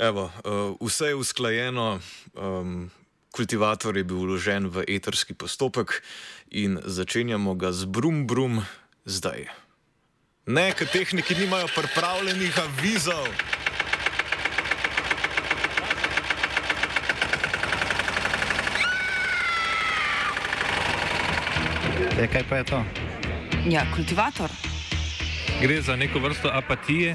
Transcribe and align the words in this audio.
Evo, 0.00 0.32
uh, 0.80 0.88
vse 0.88 1.06
je 1.06 1.14
usklajeno, 1.14 2.00
um, 2.32 2.90
kultivator 3.36 3.96
je 3.96 4.04
bil 4.04 4.16
vložen 4.16 4.68
v 4.72 4.84
eterski 4.88 5.34
postopek 5.36 6.00
in 6.48 6.80
začenjamo 6.80 7.52
ga 7.54 7.68
z 7.72 7.84
brum 7.84 8.24
brum 8.26 8.64
zdaj. 9.04 9.44
Ne, 10.48 10.72
ker 10.72 10.88
tehniki 10.88 11.36
nimajo 11.36 11.68
pripravljenih 11.76 12.58
avizov. 12.64 13.28
E, 22.16 22.24
kaj 22.24 22.44
pa 22.48 22.56
je 22.56 22.64
to? 22.64 22.80
Ja, 23.68 23.84
kultivator. 23.92 24.48
Gre 25.60 25.82
za 25.84 25.96
neko 25.96 26.24
vrsto 26.24 26.48
apatije. 26.48 27.14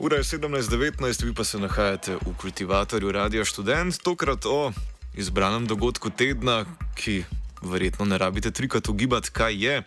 Ura 0.00 0.16
je 0.16 0.22
17:19, 0.22 1.24
vi 1.24 1.34
pa 1.34 1.44
se 1.44 1.58
nahajate 1.58 2.14
v 2.14 2.32
kultivatorju 2.36 3.12
Radio 3.12 3.44
Student, 3.44 4.02
tokrat 4.02 4.46
o 4.46 4.72
izbranem 5.14 5.66
dogodku 5.66 6.10
tedna, 6.10 6.64
ki 6.96 7.24
verjetno 7.62 8.04
ne 8.04 8.18
rabite 8.18 8.50
trikrat 8.50 8.88
ugibati, 8.88 9.30
kaj 9.30 9.64
je. 9.64 9.82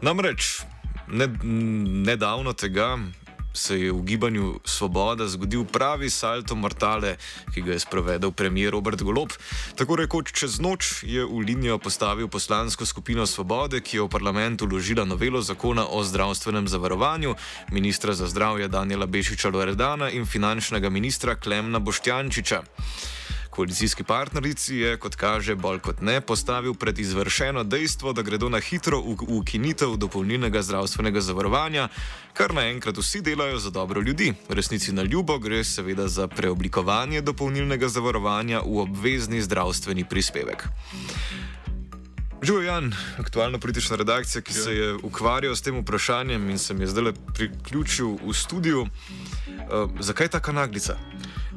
Namreč 0.00 0.62
ne, 1.08 1.28
nedavno 2.08 2.52
tega 2.52 2.98
se 3.54 3.78
je 3.80 3.92
v 3.92 4.02
gibanju 4.02 4.60
Svoboda 4.64 5.28
zgodil 5.28 5.64
pravi 5.64 6.10
salto 6.10 6.54
mortale, 6.54 7.16
ki 7.54 7.62
ga 7.62 7.72
je 7.72 7.80
sprovedel 7.80 8.30
premijer 8.30 8.72
Robert 8.72 9.02
Golob. 9.02 9.30
Tako 9.78 9.96
rekoč 9.96 10.34
čez 10.34 10.58
noč 10.60 11.06
je 11.06 11.24
v 11.24 11.38
linijo 11.46 11.78
postavil 11.78 12.28
poslansko 12.28 12.86
skupino 12.86 13.26
Svobode, 13.26 13.80
ki 13.80 13.96
je 13.96 14.02
v 14.02 14.10
parlamentu 14.10 14.66
vložila 14.66 15.06
novelo 15.06 15.42
zakona 15.42 15.86
o 15.86 16.02
zdravstvenem 16.04 16.68
zavarovanju, 16.68 17.34
ministra 17.70 18.14
za 18.14 18.26
zdravje 18.26 18.68
Daniela 18.68 19.06
Bešiča 19.06 19.48
Loredana 19.48 20.10
in 20.10 20.26
finančnega 20.26 20.90
ministra 20.90 21.38
Klemna 21.38 21.78
Boštjančiča. 21.78 22.62
Koalicijski 23.54 24.04
partnerici 24.04 24.76
je, 24.76 24.96
kot 24.98 25.14
kaže, 25.14 25.54
bolj 25.54 25.78
kot 25.78 26.00
ne 26.00 26.20
postavil 26.20 26.74
pred 26.74 26.98
izvršeno 26.98 27.62
dejstvo, 27.64 28.12
da 28.12 28.22
gredo 28.22 28.48
na 28.48 28.58
hitro 28.60 28.98
ukinitev 29.28 29.94
dopolnilnega 29.96 30.62
zdravstvenega 30.62 31.20
zavarovanja, 31.20 31.88
kar 32.34 32.54
naenkrat 32.54 32.98
vsi 32.98 33.20
delajo 33.22 33.58
za 33.58 33.70
dobro 33.70 34.02
ljudi. 34.02 34.32
V 34.48 34.58
resnici 34.58 34.92
na 34.92 35.02
ljubo 35.02 35.38
gre 35.38 35.64
seveda 35.64 36.08
za 36.08 36.26
preoblikovanje 36.28 37.20
dopolnilnega 37.22 37.88
zavarovanja 37.88 38.60
v 38.66 38.82
obvezni 38.88 39.42
zdravstveni 39.42 40.04
prispevek. 40.04 40.66
Živijo 42.42 42.62
Jan, 42.62 42.92
aktualna 43.18 43.58
politična 43.58 43.96
redakcija, 43.96 44.42
ki 44.42 44.52
se 44.52 44.74
je 44.76 44.94
ukvarjal 44.94 45.54
s 45.56 45.62
tem 45.62 45.78
vprašanjem 45.78 46.50
in 46.50 46.58
se 46.58 46.74
mi 46.74 46.82
je 46.82 46.86
zdaj 46.86 47.12
priključil 47.34 48.18
v 48.26 48.34
studiu. 48.34 48.82
Uh, 48.82 49.90
zakaj 50.00 50.28
ta 50.28 50.52
naglica? 50.52 50.98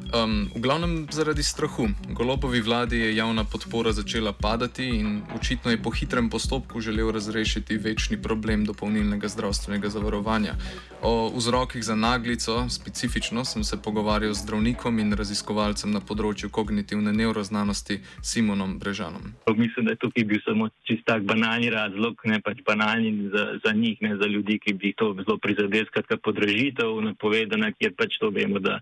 Um, 0.08 0.48
v 0.56 0.60
glavnem 0.64 1.04
zaradi 1.12 1.42
strahu. 1.42 1.88
Golopovi 2.16 2.60
vladi 2.60 2.96
je 2.96 3.16
javna 3.16 3.44
podpora 3.44 3.92
začela 3.92 4.32
padati 4.32 4.88
in 4.88 5.22
očitno 5.36 5.70
je 5.70 5.82
po 5.82 5.90
hitrem 5.90 6.30
postopku 6.30 6.80
želel 6.80 7.10
razrešiti 7.12 7.76
večni 7.76 8.16
problem 8.22 8.64
dopolnilnega 8.64 9.28
zdravstvenega 9.28 9.88
zavarovanja. 9.88 10.54
O 11.02 11.28
vzrokih 11.36 11.84
za 11.84 11.94
naglico, 11.94 12.68
specifično, 12.68 13.44
sem 13.44 13.64
se 13.64 13.76
pogovarjal 13.82 14.32
z 14.34 14.42
zdravnikom 14.42 14.98
in 14.98 15.12
raziskovalcem 15.12 15.92
na 15.92 16.00
področju 16.00 16.48
kognitivne 16.50 17.12
neuroznanosti 17.12 18.00
Simonom 18.22 18.78
Brežanom. 18.78 19.34
Mislim, 19.56 19.86
da 19.86 19.92
je 19.92 20.02
tukaj 20.08 20.24
bil 20.24 20.40
samo 20.44 20.70
čist 20.88 21.04
tak 21.04 21.22
banalni 21.28 21.70
razlog, 21.70 22.16
ne 22.24 22.40
pač 22.40 22.64
banalni 22.64 23.28
za, 23.28 23.60
za 23.64 23.72
njih, 23.76 24.00
ne 24.00 24.16
za 24.16 24.26
ljudi, 24.26 24.58
ki 24.58 24.72
bi 24.72 24.94
to 24.96 25.12
zelo 25.20 25.36
prizadeli, 25.36 25.84
skratka 25.92 26.16
podražitev, 26.16 26.96
napovedana, 27.04 27.72
kjer 27.76 27.92
pač 27.98 28.16
to 28.18 28.32
vemo, 28.32 28.58
da. 28.58 28.80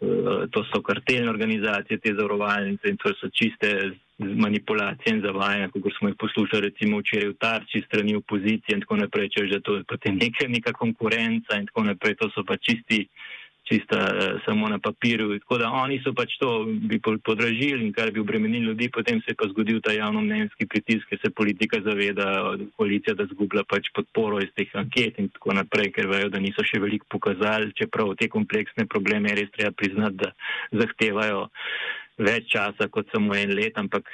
Eh, 0.00 0.46
to 0.52 0.64
so 0.64 0.82
kartelne 0.82 1.30
organizacije, 1.30 1.98
te 1.98 2.12
zavarovalnice 2.14 2.88
in 2.88 2.96
to 3.00 3.14
so 3.16 3.30
čiste 3.32 3.68
manipulacije 4.18 5.14
in 5.14 5.22
zavajanja, 5.24 5.70
kot 5.72 5.92
smo 5.98 6.08
jih 6.08 6.16
poslušali 6.18 6.68
recimo 6.68 6.98
včeraj 7.00 7.28
v 7.28 7.36
tarči 7.40 7.80
strani 7.86 8.16
opozicije 8.16 8.76
in 8.76 8.82
tako 8.84 8.96
naprej, 9.00 9.30
če 9.32 9.46
že 9.52 9.60
to 9.64 9.76
je 9.76 9.84
potem 9.88 10.18
neka, 10.20 10.48
neka 10.48 10.72
konkurenca 10.72 11.56
in 11.56 11.66
tako 11.70 11.84
naprej, 11.88 12.16
to 12.20 12.28
so 12.34 12.44
pa 12.44 12.56
čisti 12.56 13.06
čista 13.68 13.98
uh, 13.98 14.40
samo 14.44 14.68
na 14.68 14.78
papirju. 14.78 15.38
Tako 15.42 15.58
da 15.58 15.70
oni 15.70 15.98
so 16.04 16.12
pač 16.14 16.36
to 16.40 16.50
bi 16.64 17.00
podražili 17.00 17.86
in 17.86 17.92
kar 17.92 18.10
bi 18.10 18.22
obremenili 18.22 18.70
ljudi, 18.70 18.90
potem 18.94 19.20
se 19.20 19.34
je 19.34 19.38
pa 19.38 19.48
zgodil 19.50 19.80
ta 19.84 19.92
javno-mnenjski 19.92 20.66
pritisk, 20.66 21.08
ker 21.10 21.18
se 21.24 21.30
politika 21.30 21.80
zaveda, 21.84 22.56
koalicija, 22.76 23.14
da 23.18 23.28
zgublja 23.32 23.66
pač 23.68 23.90
podporo 23.94 24.40
iz 24.42 24.52
teh 24.56 24.70
anket 24.74 25.18
in 25.18 25.28
tako 25.34 25.58
naprej, 25.58 25.92
ker 25.96 26.10
vejo, 26.10 26.30
da 26.32 26.42
niso 26.42 26.64
še 26.64 26.80
veliko 26.82 27.06
pokazali, 27.18 27.74
čeprav 27.76 28.14
te 28.20 28.30
kompleksne 28.32 28.86
probleme 28.86 29.32
je 29.32 29.40
res 29.42 29.54
treba 29.56 29.74
priznati, 29.76 30.16
da 30.22 30.32
zahtevajo 30.84 31.48
več 32.16 32.48
časa 32.52 32.88
kot 32.88 33.10
samo 33.12 33.34
en 33.36 33.52
let, 33.56 33.76
ampak 33.76 34.08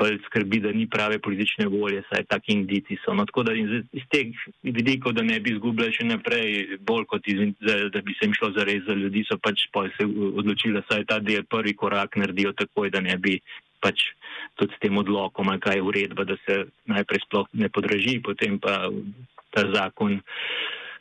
bolj 0.00 0.18
skrbi, 0.26 0.60
da 0.64 0.72
ni 0.72 0.86
prave 0.88 1.18
politične 1.24 1.66
volje, 1.72 2.02
saj 2.08 2.24
taki 2.28 2.54
indici 2.56 2.96
so. 3.04 3.14
No, 3.16 3.26
tako 3.28 3.44
da 3.48 3.54
iz, 3.56 3.84
iz 3.96 4.04
teh 4.12 4.32
vidikov, 4.62 5.14
da 5.16 5.24
ne 5.24 5.38
bi 5.40 5.52
izgubljali 5.54 5.96
še 5.96 6.08
naprej, 6.08 6.78
bolj 6.88 7.06
kot 7.12 7.28
iz, 7.28 7.42
da, 7.60 7.78
da 7.92 8.02
bi 8.04 8.16
se 8.16 8.28
jim 8.28 8.36
šlo 8.36 8.52
za 8.56 8.64
res 8.68 8.84
za 8.88 8.96
ljudi, 8.96 9.24
so 9.28 9.38
pač 9.44 9.68
se 9.96 10.08
odločili, 10.08 10.76
da 10.78 10.84
saj 10.88 11.04
ta 11.08 11.20
del 11.24 11.44
prvi 11.48 11.76
korak 11.76 12.16
naredijo 12.20 12.54
takoj, 12.56 12.90
da 12.92 13.04
ne 13.04 13.16
bi 13.20 13.38
pač 13.84 14.08
tudi 14.58 14.74
s 14.74 14.82
tem 14.82 14.96
odlokom, 14.98 15.52
kaj 15.62 15.78
je 15.78 15.86
uredba, 15.86 16.24
da 16.28 16.36
se 16.44 16.64
najprej 16.90 17.24
sploh 17.26 17.48
ne 17.60 17.68
podraži, 17.68 18.18
potem 18.24 18.58
pa 18.58 18.88
ta 19.54 19.64
zakon 19.72 20.18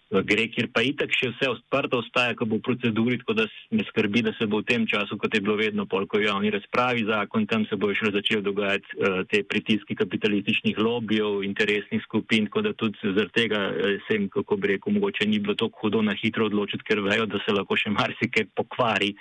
gre, 0.10 0.48
kjer 0.52 0.70
pa 0.72 0.82
itak 0.86 1.12
še 1.12 1.32
vse 1.34 1.50
odprto 1.52 2.00
ostaja, 2.00 2.36
ko 2.38 2.48
bo 2.48 2.60
v 2.60 2.66
proceduri, 2.68 3.20
tako 3.20 3.36
da 3.42 3.46
me 3.76 3.84
skrbi, 3.90 4.24
da 4.24 4.34
se 4.38 4.48
bo 4.48 4.62
v 4.62 4.68
tem 4.70 4.88
času, 4.88 5.18
kot 5.20 5.36
je 5.36 5.42
bilo 5.44 5.58
vedno 5.60 5.86
polko 5.86 6.22
javni 6.24 6.52
razpravi 6.54 7.04
zakon, 7.10 7.48
tam 7.48 7.66
se 7.68 7.76
bo 7.76 7.92
še 7.92 8.14
začel 8.16 8.42
dogajati 8.46 8.88
uh, 8.96 9.20
te 9.28 9.44
pritiski 9.44 9.98
kapitalističnih 10.00 10.80
lobijev, 10.80 11.44
interesnih 11.44 12.02
skupin, 12.08 12.48
tako 12.48 12.64
da 12.70 12.74
tudi 12.74 13.04
zaradi 13.04 13.36
tega 13.36 13.62
uh, 13.68 14.00
sem, 14.08 14.30
kako 14.32 14.58
bi 14.58 14.76
rekel, 14.76 14.96
mogoče 14.96 15.28
ni 15.28 15.44
bilo 15.44 15.58
tako 15.60 15.84
hudo 15.84 16.02
na 16.02 16.16
hitro 16.16 16.48
odločiti, 16.48 16.88
ker 16.88 17.04
vejo, 17.04 17.28
da 17.28 17.44
se 17.44 17.56
lahko 17.56 17.76
še 17.76 17.92
marsikaj 17.94 18.52
pokvari. 18.56 19.14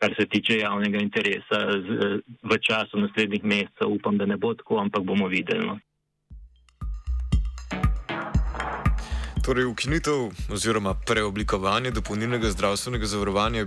Kar 0.00 0.14
se 0.16 0.24
tiče 0.32 0.62
javnega 0.62 0.96
interesa 0.96 1.58
v 1.76 2.56
času 2.64 3.02
naslednjih 3.02 3.42
mesecev, 3.44 3.90
upam, 3.92 4.16
da 4.16 4.24
ne 4.24 4.38
bo 4.40 4.54
tako, 4.56 4.78
ampak 4.80 5.04
bomo 5.04 5.28
videli. 5.28 5.66
No. 5.66 5.76
Torej, 9.50 9.64
ukinitev 9.66 10.28
oziroma 10.54 10.92
preoblikovanje 10.94 11.90
dopolnilnega 11.90 12.50
zdravstvenega 12.50 13.06
zavarovanja 13.06 13.58
je 13.58 13.66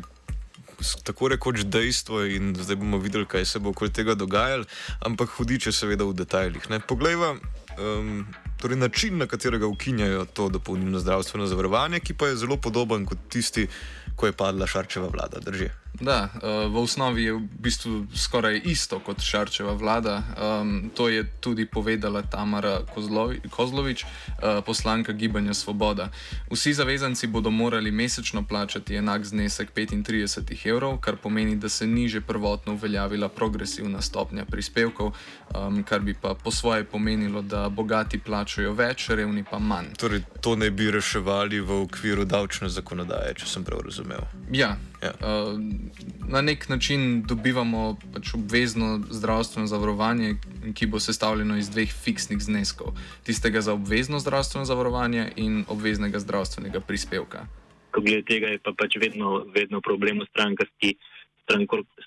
tako 1.04 1.28
rekoč 1.28 1.66
dejstvo 1.68 2.22
in 2.24 2.56
zdaj 2.56 2.80
bomo 2.80 2.98
videli, 3.04 3.26
kaj 3.28 3.46
se 3.46 3.60
bo 3.60 3.74
okoli 3.76 3.92
tega 3.92 4.16
dogajalo, 4.16 4.64
ampak 5.04 5.36
hudiče 5.36 5.76
seveda 5.76 6.08
v 6.08 6.16
detajlih. 6.24 6.72
Poglejva 6.88 7.34
um, 7.36 8.26
torej 8.62 8.80
način, 8.80 9.18
na 9.18 9.28
katerega 9.28 9.68
ukinjajo 9.68 10.26
to 10.26 10.50
dopolnilno 10.50 11.04
zdravstveno 11.04 11.52
zavarovanje, 11.52 12.00
ki 12.00 12.14
pa 12.14 12.32
je 12.32 12.40
zelo 12.46 12.58
podoben 12.58 13.06
kot 13.06 13.28
tisti, 13.30 13.68
ko 14.16 14.32
je 14.32 14.40
padla 14.40 14.68
Šarčeva 14.68 15.12
vlada. 15.12 15.44
Drži. 15.44 15.68
Da, 16.01 16.30
uh, 16.34 16.74
v 16.74 16.78
osnovi 16.78 17.24
je 17.24 17.34
v 17.34 17.42
bistvu 17.60 18.07
skoraj 18.16 18.62
isto 18.66 19.00
kot 19.00 19.22
Šarčeva 19.22 19.74
vlada. 19.74 20.24
Um, 20.34 20.90
to 20.95 21.10
je 21.10 21.24
tudi 21.40 21.66
povedala 21.66 22.22
Tamara 22.22 22.81
Kozlovi, 22.94 23.42
Kozlovič, 23.50 24.04
uh, 24.04 24.66
poslanka 24.66 25.13
Gibanja 25.13 25.54
Svoboda. 25.54 26.10
Vsi 26.50 26.74
zavezanci 26.74 27.28
bodo 27.28 27.50
morali 27.50 27.92
mesečno 27.92 28.44
plačati 28.44 28.95
enak 28.95 29.25
znesek 29.25 29.69
35 29.75 30.68
evrov, 30.68 30.98
kar 30.98 31.16
pomeni, 31.16 31.56
da 31.56 31.69
se 31.69 31.88
ni 31.88 32.10
že 32.10 32.22
prvotno 32.22 32.74
uveljavila 32.74 33.30
progresivna 33.30 34.01
stopnja 34.01 34.46
prispevkov, 34.46 35.13
um, 35.56 35.84
kar 35.84 36.00
bi 36.00 36.13
pa 36.13 36.34
po 36.34 36.51
svoje 36.51 36.84
pomenilo, 36.84 37.42
da 37.42 37.69
bogati 37.69 38.19
plačajo 38.19 38.74
več, 38.74 39.10
revni 39.10 39.46
pa 39.51 39.60
manj. 39.60 39.94
Torej, 39.98 40.24
to 40.42 40.56
ne 40.56 40.72
bi 40.72 40.92
reševali 40.92 41.60
v 41.60 41.81
okviru 41.86 42.25
davčne 42.25 42.69
zakonodaje, 42.69 43.34
če 43.34 43.46
sem 43.46 43.63
prav 43.63 43.86
razumel. 43.86 44.25
Ja. 44.51 44.74
Ja. 45.04 45.12
Uh, 45.20 45.60
na 46.30 46.42
nek 46.42 46.70
način 46.70 47.24
dobivamo 47.28 47.98
pač 48.14 48.34
obvezno 48.34 49.02
zdravstveno 49.12 49.68
zavarovanje, 49.68 50.36
ki 50.74 50.88
bo 50.88 51.00
sestavljeno 51.00 51.58
iz 51.58 51.70
dveh 51.70 51.92
fiksnih 52.04 52.40
zneskov: 52.40 52.96
tistega 53.24 53.62
za 53.62 53.74
obvezno 53.74 54.20
zdravstveno 54.20 54.66
zavarovanje 54.66 55.26
in 55.36 55.66
obveznega 55.68 56.20
zdravstvenega 56.20 56.80
prispevka. 56.80 57.48
Glede 57.94 58.22
tega 58.22 58.48
je 58.48 58.60
pa 58.64 58.72
pač 58.78 58.96
vedno, 58.96 59.44
vedno 59.56 59.82
problem 59.82 60.24
v 60.24 60.30
strankarski 60.30 60.96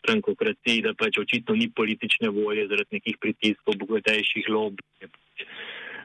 strankokraciji, 0.00 0.82
da 0.82 0.94
pač 0.94 1.19
očitno 1.20 1.54
ni 1.54 1.69
politične 1.70 2.32
volje 2.32 2.66
zaradi 2.69 2.96
nekih 2.96 3.20
pritiskov, 3.20 3.76
bogatejših 3.76 4.49
lobby. 4.49 5.10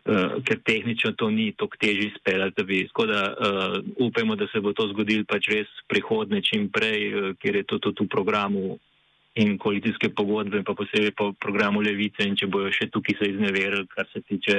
Uh, 0.01 0.39
ker 0.41 0.57
tehnično 0.65 1.11
to 1.13 1.27
ni 1.29 1.51
tako 1.53 1.77
težje 1.77 2.07
izpeljati, 2.09 2.55
da 2.57 2.63
bi. 2.65 2.79
Tako 2.89 3.05
da 3.05 3.19
uh, 3.29 3.75
upajmo, 4.01 4.35
da 4.35 4.47
se 4.49 4.59
bo 4.59 4.73
to 4.73 4.87
zgodilo 4.89 5.27
pač 5.29 5.51
res 5.53 5.69
prihodne 5.87 6.41
čim 6.41 6.71
prej, 6.73 7.03
uh, 7.13 7.27
ker 7.37 7.59
je 7.59 7.67
to 7.69 7.77
tudi 7.77 8.07
v 8.07 8.09
programu 8.09 8.79
in 9.35 9.57
koalicijske 9.61 10.09
pogodbe, 10.09 10.63
pa 10.63 10.73
posebej 10.73 11.13
po 11.15 11.31
programu 11.37 11.83
Levice 11.85 12.25
in 12.25 12.33
če 12.35 12.49
bojo 12.51 12.71
še 12.73 12.89
tukaj 12.91 13.19
se 13.19 13.29
izneverili, 13.31 13.85
kar 13.93 14.09
se 14.11 14.23
tiče, 14.25 14.57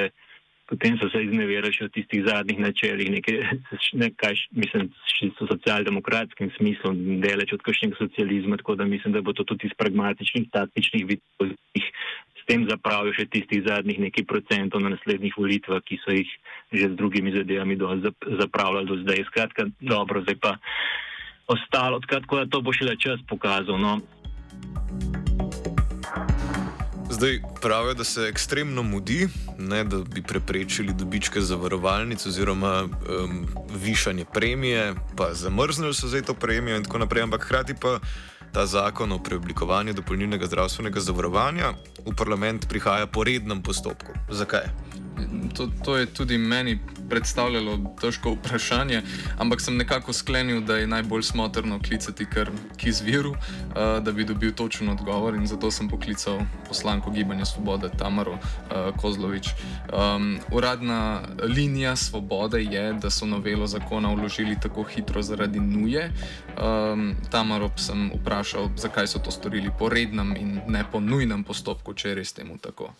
potem 0.70 0.96
so 1.00 1.10
se 1.12 1.24
izneverili 1.26 1.74
še 1.74 1.88
v 1.90 1.94
tistih 1.98 2.22
zadnjih 2.28 2.62
načelih, 2.62 3.10
nekaj, 3.18 3.42
nekaj 4.04 4.38
mislim, 4.56 4.88
so 5.36 5.50
socialdemokratskim 5.50 6.54
smislom, 6.56 7.02
deleč 7.24 7.52
od 7.58 7.66
kakšnega 7.66 7.98
socializma, 7.98 8.62
tako 8.62 8.78
da 8.80 8.88
mislim, 8.88 9.18
da 9.18 9.26
bo 9.26 9.34
to 9.36 9.44
tudi 9.44 9.68
iz 9.68 9.74
pragmatičnih, 9.76 10.48
taktičnih 10.54 11.04
vidov 11.10 11.52
s 12.42 12.46
tem 12.50 12.66
zapravijo 12.66 13.14
še 13.14 13.28
tistih 13.30 13.62
zadnjih 13.62 14.00
nekaj 14.08 14.26
procentov 14.26 14.82
na 14.82 14.90
naslednjih 14.96 15.34
volitvah, 15.38 15.78
ki 15.86 16.00
so 16.02 16.10
jih 16.10 16.28
že 16.72 16.90
z 16.90 16.96
drugimi 16.98 17.30
zadevami 17.30 17.78
zapravljali 18.40 18.86
do 18.86 18.96
zdaj. 19.04 19.24
Skratka, 19.30 19.68
dobro, 19.80 20.22
zdaj 20.26 20.36
pa 20.42 20.56
ostalo, 21.46 22.00
tako 22.00 22.42
da 22.42 22.46
to 22.50 22.62
bo 22.64 22.72
še 22.74 22.88
le 22.88 22.96
čas 22.98 23.22
pokazal. 23.28 23.78
No. 23.78 24.00
Zdaj 27.12 27.38
pravijo, 27.60 27.94
da 27.94 28.04
se 28.04 28.26
ekstremno 28.30 28.82
mudi, 28.82 29.28
ne, 29.58 29.84
da 29.84 30.00
bi 30.00 30.22
preprečili 30.24 30.96
dobičke 30.96 31.40
zavarovalnic 31.44 32.26
oziroma 32.26 32.88
um, 32.88 33.46
višanje 33.84 34.24
premije, 34.32 34.94
pa 35.16 35.34
zamrznili 35.36 35.94
so 35.94 36.08
zdaj 36.08 36.22
to 36.32 36.34
premijo 36.34 36.80
in 36.80 36.88
tako 36.88 37.04
naprej, 37.04 37.28
ampak 37.28 37.44
hkrati 37.44 37.76
pa 37.76 37.98
ta 38.52 38.66
zakon 38.66 39.12
o 39.12 39.18
preoblikovanju 39.18 39.92
dopolnilnega 39.96 40.46
zdravstvenega 40.46 41.00
zavarovanja 41.00 41.72
v 42.04 42.12
parlament 42.16 42.68
prihaja 42.68 43.06
po 43.06 43.24
rednem 43.24 43.62
postopku. 43.62 44.12
Zakaj? 44.28 44.68
To, 45.56 45.68
to 45.84 45.96
je 45.96 46.06
tudi 46.06 46.38
meni 46.38 46.78
predstavljalo 47.10 47.78
težko 48.00 48.30
vprašanje, 48.32 49.02
ampak 49.38 49.60
sem 49.60 49.76
nekako 49.76 50.12
sklenil, 50.12 50.60
da 50.64 50.76
je 50.76 50.86
najbolj 50.86 51.22
smotrno 51.22 51.78
klicati 51.84 52.24
kar 52.24 52.50
k 52.76 52.86
izviru, 52.86 53.30
uh, 53.30 54.00
da 54.00 54.12
bi 54.12 54.24
dobil 54.24 54.54
točen 54.56 54.88
odgovor 54.88 55.34
in 55.34 55.46
zato 55.46 55.70
sem 55.70 55.88
poklical 55.88 56.40
poslanko 56.68 57.10
Gibanja 57.10 57.44
Svobode 57.44 57.90
Tamaro 57.98 58.32
uh, 58.32 58.40
Kozlovič. 58.96 59.52
Um, 59.92 60.38
uradna 60.52 61.20
linija 61.42 61.96
Svobode 61.96 62.62
je, 62.62 62.92
da 62.92 63.10
so 63.10 63.26
novelo 63.26 63.66
zakona 63.66 64.14
vložili 64.14 64.56
tako 64.62 64.82
hitro 64.82 65.22
zaradi 65.22 65.60
nuje. 65.60 66.10
Um, 66.56 67.14
Tamaro 67.30 67.70
sem 67.76 68.10
vprašal, 68.14 68.70
zakaj 68.76 69.06
so 69.06 69.18
to 69.18 69.30
storili 69.30 69.70
po 69.78 69.88
rednem 69.88 70.36
in 70.36 70.60
ne 70.68 70.84
po 70.92 71.00
nujnem 71.00 71.44
postopku, 71.44 71.94
če 71.94 72.08
je 72.08 72.14
res 72.14 72.32
temu 72.32 72.58
tako. 72.58 72.94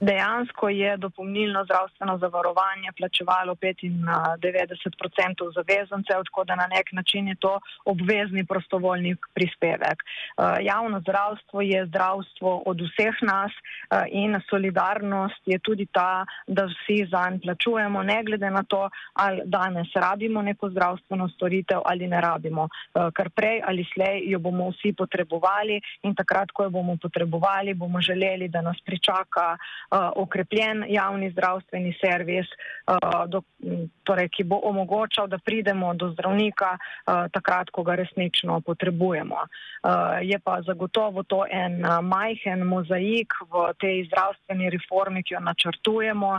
Dejansko 0.00 0.68
je 0.68 0.96
dopolnilno 0.96 1.64
zdravstveno 1.64 2.18
zavarovanje 2.18 2.92
plačevalo 2.96 3.54
95% 3.54 5.54
zavezancev, 5.54 6.24
tako 6.24 6.44
da 6.44 6.54
na 6.54 6.66
nek 6.66 6.92
način 6.92 7.28
je 7.28 7.34
to 7.34 7.60
obvezni 7.84 8.44
prostovoljni 8.44 9.16
prispevek. 9.34 10.02
Eh, 10.02 10.42
javno 10.60 11.00
zdravstvo 11.00 11.60
je 11.60 11.86
zdravstvo 11.86 12.62
od 12.66 12.80
vseh 12.80 13.14
nas 13.22 13.52
eh, 13.52 14.04
in 14.08 14.40
solidarnost 14.50 15.42
je 15.46 15.58
tudi 15.58 15.86
ta, 15.86 16.24
da 16.46 16.64
vsi 16.64 17.06
zanj 17.10 17.40
plačujemo, 17.40 18.02
ne 18.02 18.24
glede 18.24 18.50
na 18.50 18.62
to, 18.62 18.90
ali 19.12 19.40
danes 19.44 19.88
rabimo 19.94 20.42
neko 20.42 20.70
zdravstveno 20.70 21.28
storitev 21.28 21.80
ali 21.84 22.06
ne 22.06 22.20
rabimo. 22.20 22.68
Eh, 22.68 23.10
Ker 23.16 23.30
prej 23.30 23.62
ali 23.66 23.86
slej 23.94 24.30
jo 24.30 24.38
bomo 24.38 24.70
vsi 24.70 24.92
potrebovali 24.92 25.80
in 26.02 26.14
takrat, 26.14 26.50
ko 26.50 26.62
jo 26.62 26.70
bomo 26.70 26.96
potrebovali, 27.02 27.74
bomo 27.74 28.00
želeli, 28.00 28.48
da 28.48 28.60
nas 28.60 28.76
pričaka 28.84 29.56
okrepljen 29.90 30.84
javni 30.88 31.30
zdravstveni 31.30 31.94
servis, 32.00 32.46
uh, 32.86 33.24
do, 33.28 33.42
torej, 34.04 34.28
ki 34.28 34.44
bo 34.44 34.60
omogočal, 34.62 35.26
da 35.26 35.38
pridemo 35.38 35.94
do 35.94 36.10
zdravnika 36.12 36.76
uh, 36.76 37.26
takrat, 37.32 37.70
ko 37.70 37.82
ga 37.82 37.94
resnično 37.94 38.60
potrebujemo. 38.60 39.36
Je 40.22 40.38
pa 40.42 40.62
zagotovo 40.66 41.22
to 41.22 41.44
en 41.50 41.78
majhen 42.02 42.64
mozaik 42.66 43.34
v 43.52 43.70
tej 43.78 44.06
zdravstveni 44.08 44.70
reformi, 44.70 45.22
ki 45.22 45.34
jo 45.34 45.40
načrtujemo 45.40 46.30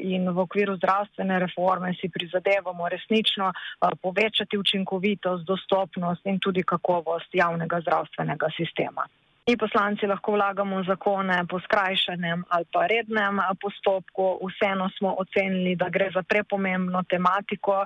in 0.00 0.30
v 0.30 0.38
okviru 0.38 0.76
zdravstvene 0.76 1.38
reforme 1.44 1.92
si 2.00 2.08
prizadevamo 2.08 2.88
resnično 2.88 3.52
povečati 4.00 4.58
učinkovitost, 4.58 5.44
dostopnost 5.44 6.26
in 6.26 6.40
tudi 6.40 6.62
kakovost 6.62 7.34
javnega 7.34 7.80
zdravstvenega 7.84 8.48
sistema. 8.56 9.04
Mi 9.48 9.56
poslanci 9.56 10.06
lahko 10.06 10.32
vlagamo 10.32 10.82
zakone 10.84 11.44
po 11.48 11.60
skrajšanem 11.60 12.44
ali 12.48 12.64
pa 12.72 12.86
rednem 12.86 13.40
postopku. 13.60 14.38
Vseeno 14.46 14.90
smo 14.98 15.14
ocenili, 15.18 15.76
da 15.76 15.88
gre 15.88 16.10
za 16.14 16.22
prepomembno 16.22 17.02
tematiko. 17.08 17.84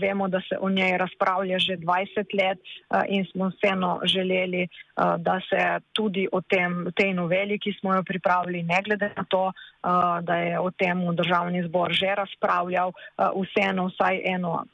Vemo, 0.00 0.28
da 0.28 0.40
se 0.40 0.58
o 0.60 0.70
njej 0.70 0.98
razpravlja 0.98 1.58
že 1.58 1.76
20 1.76 2.34
let 2.40 2.58
in 3.08 3.24
smo 3.32 3.48
vseeno 3.48 4.00
želeli, 4.04 4.68
da 4.96 5.40
se 5.48 5.80
tudi 5.92 6.28
o 6.32 6.40
tem, 6.40 6.86
tej 6.96 7.14
noveli, 7.14 7.58
ki 7.58 7.76
smo 7.80 7.94
jo 7.94 8.02
pripravili, 8.02 8.62
ne 8.62 8.80
glede 8.84 9.12
na 9.16 9.24
to, 9.28 9.52
da 10.22 10.36
je 10.36 10.60
o 10.60 10.70
tem 10.70 11.16
državni 11.16 11.62
zbor 11.68 11.92
že 11.92 12.14
razpravljal, 12.14 12.92
vseeno 13.18 13.86
vsaj 13.86 14.22
eno 14.24 14.64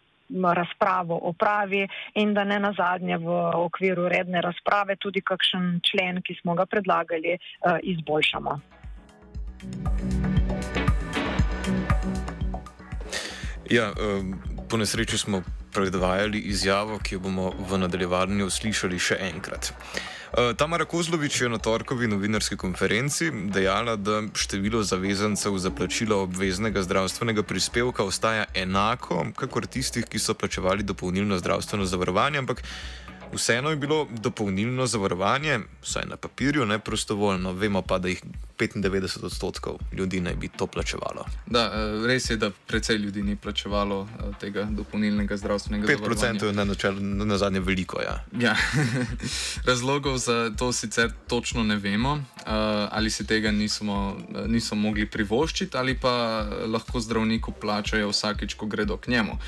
razpravo 0.55 1.19
opravi 1.23 1.89
in 2.15 2.35
da 2.35 2.45
ne 2.45 2.59
nazadnje 2.59 3.19
v 3.19 3.39
okviru 3.55 4.09
redne 4.09 4.41
razprave 4.41 4.97
tudi 4.97 5.21
kakšen 5.21 5.81
člen, 5.85 6.23
ki 6.23 6.37
smo 6.43 6.55
ga 6.55 6.67
predlagali, 6.67 7.39
izboljšamo. 7.83 8.61
Ja, 13.71 13.93
po 14.71 14.77
nesreči 14.77 15.19
smo 15.19 15.43
predvajali 15.73 16.39
izjavo, 16.39 16.99
ki 16.99 17.15
jo 17.15 17.21
bomo 17.21 17.53
v 17.69 17.79
nadaljevanju 17.79 18.51
slišali 18.51 18.99
še 18.99 19.19
enkrat. 19.31 19.73
Tamara 20.57 20.85
Kozlovič 20.85 21.41
je 21.41 21.49
na 21.49 21.59
torkovi 21.59 22.07
novinarski 22.07 22.57
konferenci 22.57 23.31
dejala, 23.51 23.97
da 23.97 24.23
število 24.35 24.83
zavezancev 24.87 25.59
za 25.59 25.71
plačilo 25.71 26.23
obveznega 26.23 26.83
zdravstvenega 26.83 27.43
prispevka 27.43 28.05
ostaja 28.07 28.45
enako, 28.55 29.27
kakor 29.37 29.67
tistih, 29.67 30.07
ki 30.07 30.23
so 30.23 30.35
plačevali 30.35 30.87
dopolnilno 30.87 31.39
zdravstveno 31.39 31.85
zavarovanje, 31.85 32.39
ampak 32.39 32.63
vseeno 33.35 33.71
je 33.71 33.77
bilo 33.77 34.07
dopolnilno 34.11 34.87
zavarovanje, 34.87 35.59
vsaj 35.83 36.07
na 36.07 36.17
papirju, 36.17 36.67
ne 36.67 36.79
prostovoljno. 36.79 37.53
Vemo 37.53 37.83
pa, 37.83 37.99
da 37.99 38.09
jih 38.09 38.23
95 38.61 39.25
odstotkov 39.25 39.79
ljudi 39.93 40.21
naj 40.21 40.35
bi 40.35 40.49
to 40.49 40.67
plačevalo. 40.67 41.25
Da, 41.47 41.71
res 42.07 42.31
je, 42.31 42.37
da 42.37 42.51
precej 42.67 42.97
ljudi 42.97 43.23
ni 43.23 43.37
plačevalo 43.37 44.09
tega 44.41 44.65
dopolnilnega 44.71 45.37
zdravstvenega 45.37 45.87
5 45.87 45.97
zavarovanja. 45.97 46.41
5% 46.41 46.47
je 46.47 46.53
na, 46.53 46.65
načel, 46.65 46.95
na 47.01 47.39
zadnje 47.39 47.61
veliko, 47.61 48.01
ja. 48.01 48.25
Ja. 48.41 48.57
Razlogov 49.69 50.19
za 50.19 50.51
to 50.59 50.73
sicer 50.73 51.11
točno 51.29 51.63
ne 51.63 51.77
vemo, 51.77 52.13
uh, 52.13 52.23
ali 52.91 53.11
si 53.11 53.27
tega 53.27 53.51
nismo, 53.51 54.17
niso 54.47 54.75
mogli 54.75 55.07
privoščiti, 55.11 55.77
ali 55.77 55.99
pa 55.99 56.47
lahko 56.67 57.01
zdravniku 57.01 57.53
plačajo 57.53 58.09
vsakič, 58.09 58.55
ko 58.55 58.67
gredo 58.67 58.97
k 58.97 59.11
njemu. 59.11 59.39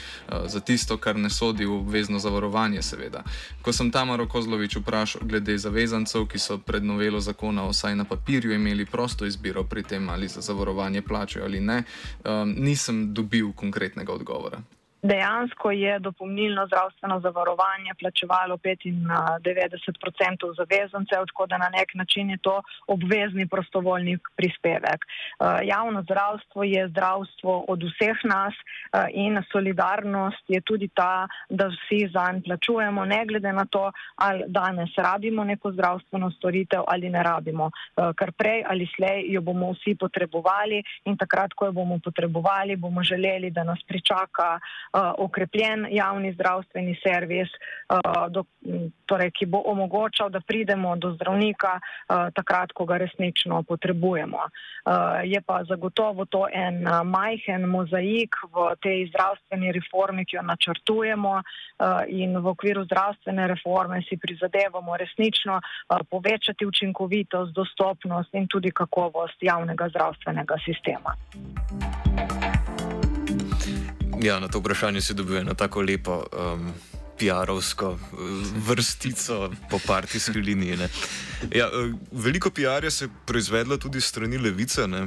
Za 0.47 0.61
tisto, 0.61 0.97
kar 0.97 1.17
ne 1.17 1.31
sodi 1.31 1.65
v 1.65 1.73
obvezno 1.73 2.19
zavarovanje, 2.19 2.83
seveda. 2.83 3.23
Ko 3.63 3.73
sem 3.73 3.91
Tamaro 3.91 4.29
Kozlovič 4.29 4.77
vprašal 4.77 5.21
glede 5.25 5.59
zavezancev, 5.59 6.27
ki 6.27 6.39
so 6.39 6.59
pred 6.59 6.85
novelo 6.85 7.21
zakona 7.21 7.67
vsaj 7.69 7.97
na 7.97 8.05
papirju 8.05 8.55
imeli 8.55 8.87
prosto 9.03 9.27
izbiro 9.27 9.65
pri 9.65 9.83
tem, 9.83 10.09
ali 10.09 10.29
za 10.29 10.41
zavarovanje 10.41 11.03
plačajo 11.03 11.45
ali 11.45 11.61
ne, 11.61 11.83
um, 12.23 12.55
nisem 12.59 13.15
dobil 13.15 13.51
konkretnega 13.53 14.13
odgovora. 14.13 14.63
Dejansko 15.03 15.71
je 15.71 15.99
dopolnilno 15.99 16.67
zdravstveno 16.67 17.21
zavarovanje 17.21 17.95
plačevalo 18.01 18.57
95% 18.57 20.57
zavezancev, 20.57 21.27
tako 21.27 21.47
da 21.47 21.59
na 21.59 21.69
nek 21.79 21.95
način 21.95 22.31
je 22.31 22.39
to 22.43 22.63
obvezni 22.87 23.49
prostovoljni 23.49 24.19
prispevek. 24.37 25.07
Javno 25.65 26.03
zdravstvo 26.03 26.65
je 26.65 26.89
zdravstvo 26.89 27.65
od 27.69 27.83
vseh 27.83 28.17
nas 28.25 28.55
in 29.15 29.43
solidarnost 29.53 30.45
je 30.49 30.61
tudi 30.61 30.89
ta, 30.89 31.29
da 31.49 31.67
vsi 31.67 32.09
zanj 32.13 32.43
plačujemo, 32.43 33.05
ne 33.05 33.27
glede 33.27 33.53
na 33.53 33.65
to, 33.65 33.93
ali 34.17 34.45
danes 34.47 34.91
rabimo 34.97 35.45
neko 35.45 35.73
zdravstveno 35.73 36.31
storitev 36.31 36.83
ali 36.87 37.11
ne 37.11 37.23
rabimo, 37.23 37.71
ker 38.19 38.33
prej 38.33 38.65
ali 38.69 38.89
slej 38.97 39.25
jo 39.29 39.41
bomo 39.41 39.73
vsi 39.73 39.95
potrebovali 39.95 40.83
in 41.05 41.17
takrat, 41.17 41.55
ko 41.55 41.67
jo 41.67 41.73
bomo 41.73 41.99
potrebovali, 42.05 42.77
bomo 42.77 43.03
želeli, 43.03 43.51
da 43.51 43.65
nas 43.65 43.79
pričaka 43.89 44.61
okrepljen 45.19 45.87
javni 45.91 46.33
zdravstveni 46.33 46.97
servis, 47.03 47.49
uh, 47.49 48.29
do, 48.31 48.45
torej, 49.07 49.31
ki 49.31 49.47
bo 49.47 49.63
omogočal, 49.73 50.31
da 50.31 50.41
pridemo 50.41 50.97
do 50.97 51.15
zdravnika 51.15 51.79
uh, 51.79 52.29
takrat, 52.35 52.73
ko 52.73 52.85
ga 52.85 52.97
resnično 52.97 53.63
potrebujemo. 53.63 54.39
Je 55.23 55.41
pa 55.47 55.61
zagotovo 55.65 56.25
to 56.25 56.47
en 56.53 56.83
majhen 57.05 57.69
mozaik 57.71 58.35
v 58.51 58.75
tej 58.83 59.07
zdravstveni 59.13 59.73
reformi, 59.73 60.25
ki 60.27 60.37
jo 60.37 60.43
načrtujemo 60.43 61.35
in 62.09 62.35
v 62.39 62.47
okviru 62.51 62.85
zdravstvene 62.85 63.47
reforme 63.47 64.03
si 64.09 64.19
prizadevamo 64.19 64.97
resnično 64.97 65.61
povečati 66.11 66.67
učinkovitost, 66.67 67.55
dostopnost 67.55 68.35
in 68.35 68.49
tudi 68.51 68.75
kakovost 68.75 69.39
javnega 69.39 69.89
zdravstvenega 69.89 70.59
sistema. 70.67 71.15
Ja, 74.23 74.41
na 74.41 74.49
to 74.49 74.59
vprašanje 74.59 75.01
si 75.01 75.15
dobil 75.15 75.37
eno 75.37 75.55
tako 75.55 75.83
lepo 75.83 76.23
um, 76.23 76.69
PR-ovsko 77.19 77.89
uh, 77.91 77.99
vrstico 78.69 79.51
po 79.71 79.81
partijski 79.87 80.39
liniji. 80.39 80.79
Ja, 81.51 81.67
uh, 81.67 81.91
veliko 82.13 82.51
PR-ja 82.51 82.91
se 82.91 83.05
je 83.05 83.11
proizvedlo 83.27 83.77
tudi 83.77 84.01
strani 84.01 84.39
levice. 84.39 84.87
Ne? 84.87 85.07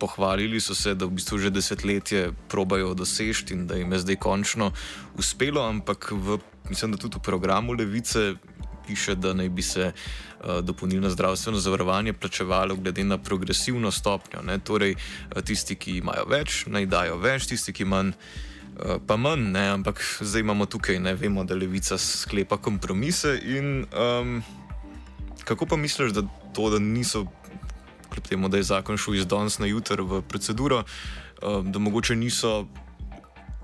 Pohvalili 0.00 0.60
so 0.60 0.74
se, 0.74 0.94
da 0.94 1.04
v 1.06 1.18
bistvu 1.20 1.38
že 1.38 1.50
desetletje 1.50 2.32
probajo 2.48 2.94
dosežeti 2.94 3.54
in 3.54 3.66
da 3.66 3.76
jim 3.76 3.92
je 3.92 3.98
zdaj 3.98 4.16
končno 4.16 4.72
uspelo, 5.14 5.68
ampak 5.68 6.08
v, 6.12 6.38
mislim, 6.70 6.92
da 6.92 6.98
tudi 6.98 7.20
v 7.20 7.22
programu 7.22 7.72
levice 7.72 8.34
piše, 8.86 9.14
da 9.14 9.32
naj 9.34 9.48
bi 9.48 9.62
se 9.62 9.92
uh, 9.92 10.60
dopolnilno 10.60 11.10
zdravstveno 11.10 11.58
zavarovanje 11.58 12.12
plačevalo 12.12 12.76
glede 12.76 13.04
na 13.04 13.18
progresivno 13.18 13.90
stopnjo. 13.90 14.42
Ne? 14.42 14.58
Torej, 14.58 14.94
uh, 14.94 15.42
tisti, 15.42 15.74
ki 15.74 15.98
imajo 16.02 16.26
več, 16.30 16.64
naj 16.66 16.86
dajo 16.86 17.18
več, 17.22 17.46
tisti, 17.50 17.72
ki 17.72 17.84
manj. 17.84 18.12
Uh, 18.72 18.96
pa 19.06 19.16
manj, 19.16 19.50
ne? 19.52 19.66
ampak 19.76 20.00
zdaj 20.20 20.40
imamo 20.40 20.66
tukaj, 20.66 20.98
ne 20.98 21.14
vemo, 21.14 21.44
da 21.44 21.54
levica 21.54 21.98
sklepa 21.98 22.56
kompromise. 22.56 23.36
In, 23.44 23.84
um, 23.92 24.38
kako 25.44 25.66
pa 25.66 25.76
misliš, 25.76 26.14
da 26.16 26.26
to, 26.54 26.70
da 26.70 26.78
niso, 26.78 27.26
kljub 28.12 28.28
temu, 28.28 28.48
da 28.48 28.60
je 28.60 28.70
zakon 28.70 28.96
šel 28.96 29.20
iz 29.20 29.26
danes 29.26 29.58
na 29.58 29.66
jutro 29.66 30.04
v 30.04 30.22
proceduro, 30.22 30.84
uh, 30.84 31.60
da 31.64 31.78
mogoče 31.78 32.16
niso 32.16 32.66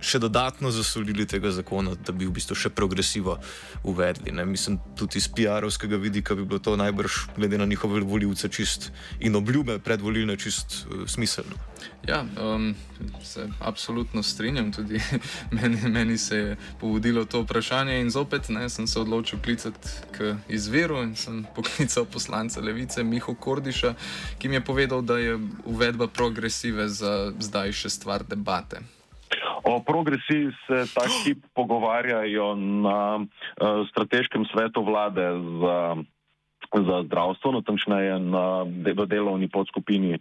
še 0.01 0.19
dodatno 0.19 0.71
zasolili 0.71 1.27
tega 1.27 1.51
zakona, 1.51 1.95
da 1.95 2.13
bi 2.13 2.27
v 2.27 2.35
bistvu 2.39 2.57
še 2.59 2.71
progresivo 2.71 3.39
uvedli. 3.83 4.33
Ne? 4.33 4.45
Mislim, 4.47 4.79
tudi 4.97 5.19
iz 5.19 5.29
PR-ovskega 5.29 5.99
vidika 6.01 6.35
bi 6.39 6.45
bilo 6.45 6.63
to 6.63 6.77
najbrž, 6.77 7.35
glede 7.37 7.59
na 7.59 7.67
njihove 7.67 8.01
voljivce, 8.01 8.49
čist 8.49 8.91
in 9.21 9.37
obljube 9.37 9.79
predvolilne, 9.79 10.37
čist 10.37 10.85
uh, 10.87 11.07
smiselno. 11.09 11.59
Ja, 12.07 12.25
um, 12.41 12.75
se 13.23 13.49
absolutno 13.61 14.23
strinjam. 14.23 14.73
Tudi 14.73 15.01
meni, 15.59 15.81
meni 15.89 16.19
se 16.19 16.37
je 16.37 16.57
povodilo 16.81 17.25
to 17.25 17.43
vprašanje 17.43 18.01
in 18.01 18.11
zopet 18.11 18.49
ne, 18.49 18.69
sem 18.69 18.87
se 18.87 19.01
odločil 19.01 19.43
klicati 19.45 19.89
k 20.13 20.37
izviru 20.49 21.03
in 21.03 21.17
sem 21.17 21.45
poklical 21.57 22.07
poslanca 22.07 22.61
Levice 22.61 23.03
Miho 23.05 23.35
Kordiša, 23.35 23.95
ki 24.39 24.49
mi 24.49 24.61
je 24.61 24.65
povedal, 24.65 25.03
da 25.03 25.19
je 25.19 25.39
uvedba 25.65 26.07
progresive 26.07 26.89
za 26.89 27.33
zdaj 27.39 27.73
še 27.73 27.91
stvar 27.91 28.25
debate. 28.25 28.98
O 29.65 29.81
progresiji 29.85 30.51
se 30.67 30.95
ta 30.95 31.05
hip 31.25 31.45
pogovarjajo 31.55 32.55
na 32.57 33.17
uh, 33.17 33.89
strateškem 33.91 34.45
svetu 34.53 34.85
vlade 34.85 35.27
za, 35.61 35.97
za 36.73 37.03
zdravstvo, 37.07 37.53
natančneje 37.53 38.19
na, 38.21 38.63
v 38.69 39.07
delovni 39.09 39.49
podskupini 39.49 40.19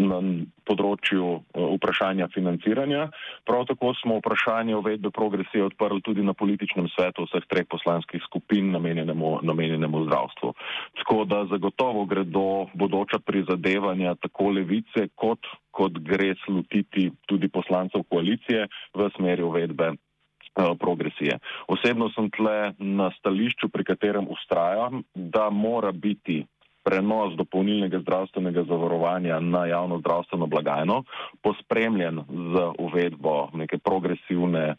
na 0.00 0.18
področju 0.64 1.24
uh, 1.24 1.42
vprašanja 1.76 2.30
financiranja. 2.32 3.10
Prav 3.44 3.66
tako 3.68 3.92
smo 4.00 4.18
vprašanje 4.20 4.76
uvedbe 4.76 5.12
progresije 5.12 5.64
odprli 5.64 6.00
tudi 6.00 6.24
na 6.24 6.32
političnem 6.32 6.88
svetu 6.96 7.28
vseh 7.28 7.44
treh 7.50 7.68
poslanskih 7.68 8.22
skupin 8.24 8.72
namenjenemu, 8.72 9.40
namenjenemu 9.42 10.06
zdravstvu. 10.08 10.54
Tako 11.02 11.18
da 11.28 11.44
zagotovo 11.52 12.06
gredo 12.08 12.66
bodoča 12.74 13.20
prizadevanja 13.20 14.16
tako 14.20 14.54
levice 14.56 15.08
kot 15.14 15.44
kot 15.74 15.98
gre 15.98 16.34
slutiti 16.44 17.10
tudi 17.26 17.50
poslancev 17.50 18.06
koalicije 18.10 18.66
v 18.94 19.10
smeri 19.16 19.42
uvedbe 19.42 19.90
eh, 19.90 20.13
progresije. 20.54 21.38
Osebno 21.68 22.08
sem 22.14 22.30
tle 22.30 22.72
na 22.78 23.10
stališču, 23.18 23.68
pri 23.68 23.84
katerem 23.84 24.26
ustrajam, 24.30 25.02
da 25.14 25.50
mora 25.50 25.92
biti 25.92 26.44
prenos 26.84 27.34
dopolnilnega 27.36 27.98
zdravstvenega 28.04 28.64
zavarovanja 28.68 29.40
na 29.40 29.66
javno 29.66 29.98
zdravstveno 29.98 30.46
blagajno 30.46 31.02
pospremljen 31.42 32.20
z 32.28 32.66
uvedbo 32.78 33.48
neke 33.54 33.78
progresivne 33.78 34.64
eh, 34.68 34.76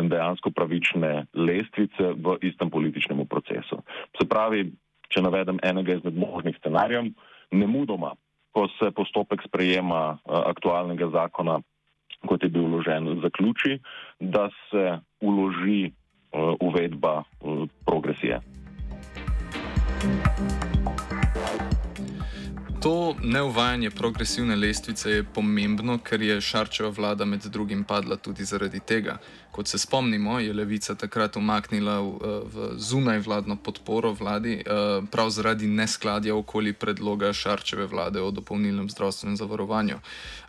in 0.00 0.08
dejansko 0.08 0.50
pravične 0.50 1.26
lestvice 1.34 2.12
v 2.14 2.36
istem 2.42 2.70
političnem 2.70 3.26
procesu. 3.26 3.80
Se 4.20 4.28
pravi, 4.28 4.70
če 5.08 5.24
navedem 5.24 5.58
enega 5.62 5.96
izmed 5.96 6.16
možnih 6.16 6.56
scenarijev, 6.60 7.10
ne 7.50 7.66
mudoma 7.66 8.12
ko 8.58 8.66
se 8.78 8.90
postopek 8.90 9.42
sprejema 9.46 10.18
eh, 10.18 10.18
aktualnega 10.50 11.10
zakona, 11.14 11.60
kot 12.26 12.42
je 12.42 12.48
bil 12.48 12.66
vložen, 12.66 13.20
zaključi, 13.22 13.78
da 14.20 14.48
se 14.70 14.98
uloži 15.20 15.84
eh, 15.84 15.92
uvedba 16.60 17.22
eh, 17.22 17.66
progresije. 17.86 18.40
To 22.80 23.14
neuvajanje 23.22 23.90
progresivne 23.90 24.56
lestvice 24.56 25.10
je 25.10 25.24
pomembno, 25.24 25.98
ker 25.98 26.22
je 26.22 26.40
Šarčeva 26.40 26.92
vlada 26.94 27.24
med 27.24 27.42
drugim 27.50 27.84
padla 27.84 28.16
tudi 28.16 28.44
zaradi 28.44 28.80
tega. 28.80 29.18
Kot 29.50 29.68
se 29.68 29.78
spomnimo, 29.78 30.38
je 30.40 30.52
levica 30.54 30.94
takrat 30.94 31.36
umaknila 31.36 32.00
v, 32.00 32.12
v 32.52 32.68
zunaj 32.78 33.18
vladno 33.18 33.56
podporo 33.56 34.12
vladi, 34.12 34.60
prav 35.10 35.30
zaradi 35.30 35.66
neskladja 35.66 36.36
okoli 36.36 36.72
predloga 36.72 37.32
Šarčeve 37.32 37.86
vlade 37.86 38.20
o 38.22 38.30
dopolnilnem 38.30 38.90
zdravstvenem 38.90 39.36
zavarovanju. 39.36 39.98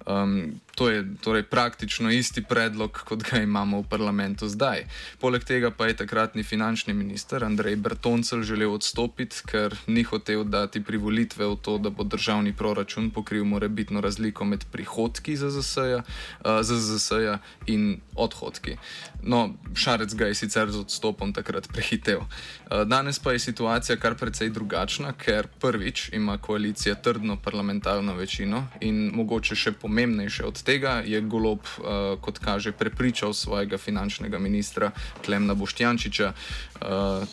Um, 0.06 0.60
to 0.76 0.90
je 0.90 1.16
torej 1.22 1.44
praktično 1.44 2.12
isti 2.12 2.42
predlog, 2.44 3.02
kot 3.06 3.24
ga 3.24 3.42
imamo 3.42 3.82
v 3.82 3.90
parlamentu 3.90 4.48
zdaj. 4.48 4.86
Poleg 5.20 5.44
tega 5.44 5.72
pa 5.72 5.88
je 5.88 5.98
takratni 6.04 6.44
finančni 6.44 6.94
minister 6.94 7.44
Andrej 7.44 7.76
Bertoncel 7.76 8.42
želel 8.42 8.74
odstopiti, 8.74 9.42
ker 9.46 9.76
ni 9.88 10.04
hotel 10.04 10.44
dati 10.44 10.84
privolitve 10.84 11.46
v 11.46 11.58
to, 11.62 11.78
da 11.78 11.90
bo 11.90 12.04
državni 12.20 12.54
proračun 12.54 13.10
pokril 13.10 13.46
morebitno 13.46 14.02
razliko 14.02 14.46
med 14.46 14.66
prihodki 14.72 15.38
ZZS-ja 15.38 17.34
uh, 17.34 17.40
in 17.66 18.00
odhodki. 18.16 18.76
No, 19.24 19.50
Šarec 19.76 20.14
ga 20.16 20.28
je 20.28 20.36
sicer 20.36 20.72
z 20.72 20.80
odstopom 20.80 21.34
takrat 21.34 21.68
prehitel. 21.72 22.20
Uh, 22.20 22.84
danes 22.86 23.20
pa 23.20 23.32
je 23.32 23.40
situacija 23.40 23.98
kar 23.98 24.16
precej 24.20 24.50
drugačna, 24.50 25.14
ker 25.14 25.48
prvič 25.60 26.10
ima 26.14 26.38
koalicija 26.38 26.96
trdno 26.96 27.38
parlamentarno 27.40 28.16
večino 28.16 28.66
in 28.82 29.12
mogoče 29.16 29.56
še 29.56 29.72
pomembnejše 29.72 30.46
od 30.46 30.64
tega 30.64 31.00
je 31.06 31.22
golob, 31.22 31.64
uh, 31.64 32.20
kot 32.22 32.40
kaže, 32.44 32.72
prepričal 32.72 33.34
svojega 33.34 33.78
finančnega 33.78 34.40
ministra 34.40 34.92
Klemna 35.26 35.54
Boštjančiča, 35.54 36.34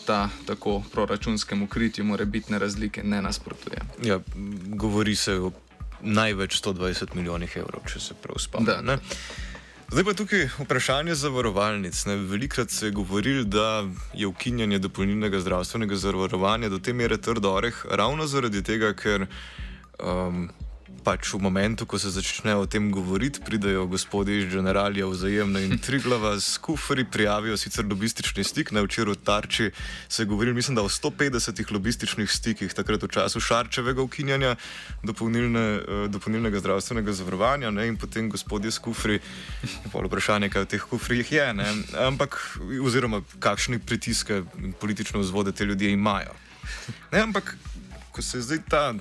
da 0.06 0.28
tako 0.46 0.82
proračunskemu 0.92 1.66
kritju 1.66 2.04
morebitne 2.04 2.58
razlike 2.58 3.02
ne 3.04 3.22
nasprotuje. 3.22 3.78
Ja, 4.02 4.18
govori 4.76 5.16
se 5.16 5.34
o 5.40 5.52
največ 6.00 6.60
120 6.62 7.14
milijonih 7.14 7.56
evrov, 7.56 7.86
če 7.92 8.00
se 8.00 8.14
prav 8.22 8.38
spomnim. 8.38 9.00
Zdaj 9.86 10.04
pa 10.04 10.12
tukaj 10.18 10.48
vprašanje 10.58 11.14
zavarovalnic. 11.14 12.04
Ne? 12.06 12.16
Velikrat 12.16 12.70
se 12.70 12.86
je 12.86 12.92
govorilo, 12.92 13.44
da 13.44 13.86
je 14.14 14.26
ukinjanje 14.26 14.78
dopolnilnega 14.78 15.40
zdravstvenega 15.40 15.96
zavarovanja 15.96 16.68
do 16.68 16.78
te 16.78 16.92
mere 16.92 17.20
trdo 17.22 17.52
oreh, 17.54 17.84
ravno 17.90 18.26
zaradi 18.26 18.62
tega, 18.66 18.92
ker 18.98 19.26
um, 20.02 20.48
pač 21.02 21.34
v 21.34 21.42
momentu, 21.42 21.86
ko 21.86 21.98
se 21.98 22.10
začne 22.10 22.54
o 22.54 22.66
tem 22.66 22.90
govoriti, 22.90 23.42
pridejo 23.42 23.86
gospodi 23.90 24.38
iz 24.38 24.46
Generalija 24.52 25.06
vzajemno 25.06 25.58
in 25.58 25.78
Triglava 25.78 26.36
s 26.40 26.58
kufri, 26.62 27.04
prijavijo 27.04 27.56
sicer 27.56 27.86
lobistični 27.86 28.44
stik, 28.44 28.70
na 28.70 28.82
včeraj 28.86 29.14
v 29.14 29.22
Tarči 29.24 29.70
se 30.08 30.22
je 30.22 30.26
govorilo, 30.26 30.54
mislim, 30.54 30.76
da 30.78 30.82
o 30.82 30.88
150 30.88 31.72
lobističnih 31.72 32.30
stikih, 32.30 32.74
takrat 32.74 33.02
v 33.02 33.08
času 33.08 33.40
Šarčevega 33.40 34.02
ukinjanja 34.02 34.56
dopolnilne, 35.02 35.66
uh, 35.76 36.06
dopolnilnega 36.10 36.62
zdravstvenega 36.62 37.12
zavarovanja 37.12 37.70
ne, 37.70 37.88
in 37.90 37.98
potem 37.98 38.30
gospodje 38.30 38.70
s 38.70 38.78
kufri, 38.78 39.18
pol 39.92 40.06
vprašanje, 40.06 40.50
kaj 40.50 40.66
v 40.66 40.70
teh 40.70 40.86
kufrih 40.86 41.32
je, 41.32 41.46
ne, 41.54 41.68
ampak 42.06 42.38
oziroma 42.82 43.22
kakšni 43.42 43.82
pritiske 43.82 44.42
in 44.62 44.74
politične 44.78 45.20
vzvode 45.20 45.52
te 45.52 45.64
ljudje 45.66 45.90
imajo. 45.90 46.34
Ne, 47.12 47.26
ampak 47.26 47.56
ko 48.12 48.22
se 48.22 48.40
zdaj 48.40 48.58
ta 48.70 48.94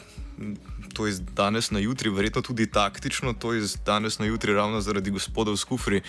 to 0.95 1.07
iz 1.07 1.19
danes 1.19 1.71
na 1.71 1.79
jutri, 1.83 2.09
verjetno 2.09 2.41
tudi 2.41 2.65
taktično, 2.71 3.33
to 3.33 3.53
iz 3.53 3.75
danes 3.85 4.19
na 4.19 4.25
jutri, 4.25 4.53
ravno 4.55 4.81
zaradi 4.81 5.11
gospodov 5.11 5.57
Skufri, 5.59 6.01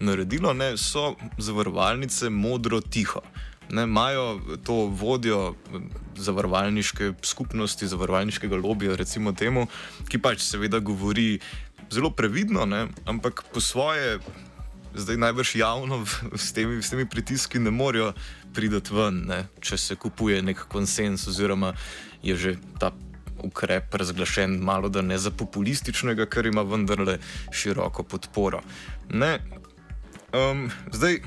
naredilo, 0.00 0.52
ne, 0.52 0.74
so 0.76 1.14
zavarovalnice 1.38 2.30
modro 2.30 2.80
tiho. 2.80 3.24
Imajo 3.72 4.40
to 4.64 4.74
vodjo 4.92 5.54
zavarovalniške 6.16 7.12
skupnosti, 7.22 7.88
zavarovalniškega 7.88 8.56
lobija, 8.56 8.96
recimo 9.00 9.32
temu, 9.32 9.66
ki 10.08 10.20
pač 10.20 10.44
seveda 10.44 10.78
govori 10.84 11.38
zelo 11.90 12.10
previdno, 12.10 12.66
ne, 12.68 12.88
ampak 13.08 13.44
po 13.54 13.60
svoje, 13.60 14.18
zdaj 14.94 15.16
najbrž 15.16 15.56
javno 15.56 16.04
s 16.36 16.52
temi, 16.52 16.82
s 16.82 16.90
temi 16.90 17.08
pritiski 17.08 17.58
ne 17.58 17.70
morejo 17.70 18.12
priti 18.54 18.94
ven, 18.94 19.24
ne, 19.26 19.40
če 19.60 19.78
se 19.78 19.96
kupuje 19.96 20.42
nek 20.42 20.66
konsens 20.68 21.26
oziroma 21.28 21.72
je 22.22 22.36
že 22.36 22.56
ta 22.78 22.92
ukrep 23.42 23.94
razglašen 23.94 24.58
malo 24.62 24.88
da 24.88 25.02
ne 25.02 25.18
za 25.18 25.30
populističnega, 25.30 26.26
ker 26.26 26.46
ima 26.46 26.62
vendarle 26.62 27.18
široko 27.52 28.02
podporo. 28.02 28.62
Ne, 29.10 29.38
um, 30.32 30.70
zdaj 30.92 31.20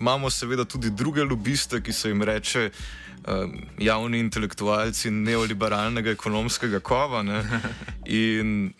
imamo 0.00 0.30
seveda 0.30 0.64
tudi 0.64 0.90
druge 0.90 1.24
lobiste, 1.24 1.82
ki 1.82 1.92
se 1.92 2.08
jim 2.08 2.22
reče 2.22 2.70
um, 2.70 3.58
javni 3.78 4.18
intelektualci 4.18 5.10
neoliberalnega 5.10 6.10
ekonomskega 6.10 6.80
kova. 6.80 7.22
Ne, 7.22 7.42
in 8.06 8.72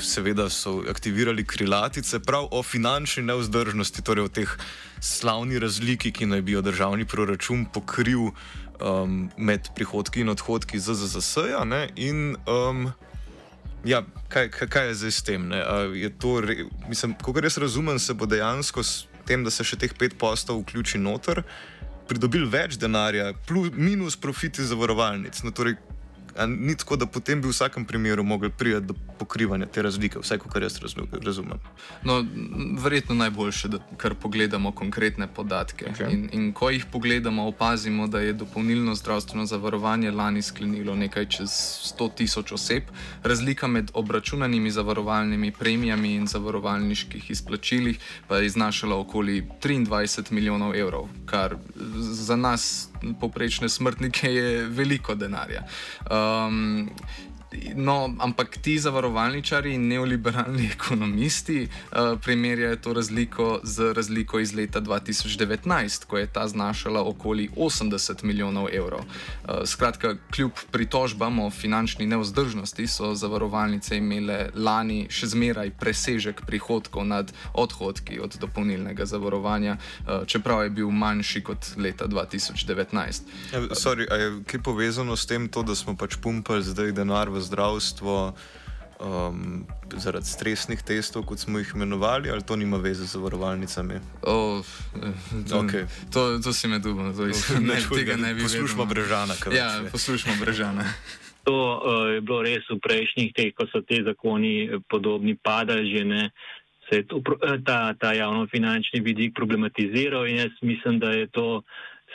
seveda 0.00 0.48
so 0.50 0.82
aktivirali 0.90 1.44
krilatice 1.44 2.20
prav 2.20 2.48
o 2.50 2.62
finančni 2.62 3.22
neuzdržnosti, 3.22 4.02
torej 4.02 4.24
o 4.24 4.28
teh 4.28 4.52
slavni 5.00 5.58
razliki, 5.58 6.12
ki 6.12 6.26
naj 6.26 6.42
bi 6.42 6.52
jo 6.52 6.62
državni 6.62 7.04
proračun 7.04 7.66
pokril 7.74 8.30
um, 8.80 9.30
med 9.36 9.68
prihodki 9.74 10.20
in 10.20 10.32
odhodki 10.32 10.80
ZZZS-ja. 10.80 11.62
In 11.96 12.36
um, 12.46 12.88
ja, 13.84 14.02
kaj, 14.28 14.50
kaj, 14.50 14.68
kaj 14.68 14.86
je 14.88 14.94
zdaj 14.94 15.12
s 15.12 15.22
tem? 15.22 15.50
Re, 15.52 16.56
mislim, 16.88 17.14
ko 17.22 17.34
res 17.40 17.58
razumem, 17.58 17.98
se 17.98 18.14
bo 18.14 18.26
dejansko 18.26 18.82
s 18.82 19.06
tem, 19.26 19.44
da 19.44 19.50
se 19.50 19.64
še 19.66 19.78
teh 19.80 19.92
pet 19.98 20.16
postov 20.18 20.62
vključi 20.62 21.00
noter, 21.02 21.42
pridobil 22.08 22.48
več 22.48 22.78
denarja, 22.80 23.34
plus 23.46 23.70
minus 23.76 24.16
profiti 24.16 24.64
zavarovalnic. 24.64 25.42
No, 25.44 25.52
torej, 25.52 25.76
ni 26.46 26.76
tako, 26.76 26.96
da 26.96 27.06
potem 27.06 27.40
bi 27.40 27.48
v 27.48 27.50
vsakem 27.50 27.84
primeru 27.84 28.22
mogli 28.24 28.50
priti 28.50 28.80
do 28.80 28.94
pokrivanja 29.18 29.66
te 29.66 29.82
razlike, 29.82 30.18
vsaj 30.22 30.38
kar 30.38 30.62
jaz 30.62 30.78
razumem. 31.22 31.58
No, 32.04 32.24
verjetno 32.82 33.14
najboljše, 33.14 33.68
da 33.68 33.78
kar 33.96 34.14
pogledamo 34.14 34.72
konkretne 34.72 35.26
podatke. 35.26 35.86
Okay. 35.92 36.12
In, 36.12 36.28
in 36.32 36.52
ko 36.52 36.70
jih 36.70 36.84
pogledamo, 36.92 37.46
opazimo, 37.48 38.06
da 38.06 38.20
je 38.20 38.32
dopolnilno 38.32 38.94
zdravstveno 38.94 39.46
zavarovanje 39.46 40.10
lani 40.10 40.42
sklenilo 40.42 40.94
nekaj 40.94 41.26
čez 41.26 41.50
100 41.98 42.10
tisoč 42.14 42.52
oseb, 42.52 42.82
razlika 43.22 43.66
med 43.66 43.90
obračunanimi 43.94 44.70
zavarovalnimi 44.70 45.52
premijami 45.52 46.14
in 46.14 46.26
zavarovalniških 46.26 47.30
izplačilih 47.30 47.98
pa 48.28 48.36
je 48.36 48.48
znašala 48.48 48.96
okoli 48.96 49.42
23 49.62 50.32
milijonov 50.32 50.76
evrov, 50.76 51.08
kar 51.26 51.56
za 52.00 52.36
nas 52.36 52.88
poprečne 53.20 53.68
smrtnike 53.68 54.34
je 54.34 54.66
veliko 54.66 55.14
denarja. 55.14 55.62
Um, 56.10 56.90
No, 57.74 58.14
ampak 58.18 58.58
ti 58.60 58.78
zavarovalničari 58.78 59.74
in 59.74 59.88
neoliberalni 59.88 60.66
ekonomisti 60.76 61.68
uh, 61.68 62.20
primerjajo 62.20 62.76
to 62.76 62.92
razliko 62.92 63.60
z 63.62 63.92
razliko 63.92 64.40
iz 64.40 64.54
leta 64.54 64.80
2019, 64.80 66.04
ko 66.04 66.18
je 66.18 66.26
ta 66.26 66.48
znašala 66.48 67.08
okoli 67.08 67.48
80 67.56 68.24
milijonov 68.24 68.68
evrov. 68.72 69.00
Uh, 69.00 69.54
skratka, 69.64 70.16
kljub 70.34 70.52
pritožbam 70.70 71.38
o 71.38 71.50
finančni 71.50 72.06
neuzdržnosti 72.06 72.86
so 72.86 73.14
zavarovalnice 73.14 73.96
imele 73.96 74.50
lani 74.54 75.06
še 75.10 75.26
zmeraj 75.26 75.70
presežek 75.70 76.44
prihodkov 76.46 77.06
nad 77.06 77.32
odhodki 77.54 78.20
od 78.20 78.36
dopolnilnega 78.40 79.06
zavarovanja, 79.06 79.76
uh, 79.78 80.26
čeprav 80.26 80.62
je 80.62 80.70
bil 80.70 80.90
manjši 80.90 81.42
kot 81.42 81.72
leta 81.76 82.06
2019. 82.06 83.22
Ja, 83.52 83.64
sorry, 83.72 84.04
je 84.04 84.44
kaj 84.44 84.62
povezano 84.62 85.16
s 85.16 85.26
tem, 85.26 85.48
to, 85.48 85.62
da 85.62 85.74
smo 85.74 85.96
pač 85.96 86.16
pumpali 86.20 86.62
zdaj 86.62 86.92
denar 86.92 87.30
v 87.30 87.37
zdravstvo 87.40 88.34
um, 89.00 89.66
zaradi 89.96 90.26
stresnih 90.26 90.82
testov, 90.82 91.24
kot 91.26 91.38
smo 91.38 91.58
jih 91.58 91.72
imenovali, 91.74 92.30
ali 92.30 92.42
to 92.42 92.56
nima 92.56 92.76
veze 92.76 93.06
z 93.06 93.12
zavarovalnicami? 93.12 94.00
Oh, 94.22 94.64
to, 95.48 95.62
okay. 95.62 95.86
to, 96.12 96.38
to 96.44 96.52
si 96.52 96.68
me 96.68 96.78
dubo, 96.78 97.12
to 97.12 97.30
ne, 97.60 97.78
tega 97.94 98.16
ne 98.16 98.34
bi 98.34 98.42
videl. 98.42 98.62
Poslušamo 98.62 98.84
Brežana. 98.84 99.34
Ja, 99.52 99.82
poslušamo 99.92 100.36
Brežana. 100.40 100.84
To 101.44 101.54
uh, 101.54 102.12
je 102.12 102.20
bilo 102.20 102.42
res 102.42 102.66
v 102.68 102.76
prejšnjih 102.76 103.32
teh, 103.32 103.50
ko 103.56 103.64
so 103.72 103.80
te 103.80 104.02
zakoni 104.04 104.68
podobni 104.90 105.32
padali, 105.34 105.88
že 105.96 106.04
ne. 106.04 106.24
Se 106.88 107.00
je 107.00 107.04
to, 107.04 107.20
ta, 107.64 107.92
ta 108.00 108.12
javno-finančni 108.16 109.00
vidik 109.04 109.36
problematiziral 109.36 110.24
in 110.28 110.40
jaz 110.44 110.52
mislim, 110.62 110.98
da 110.98 111.12
je 111.12 111.26
to 111.28 111.62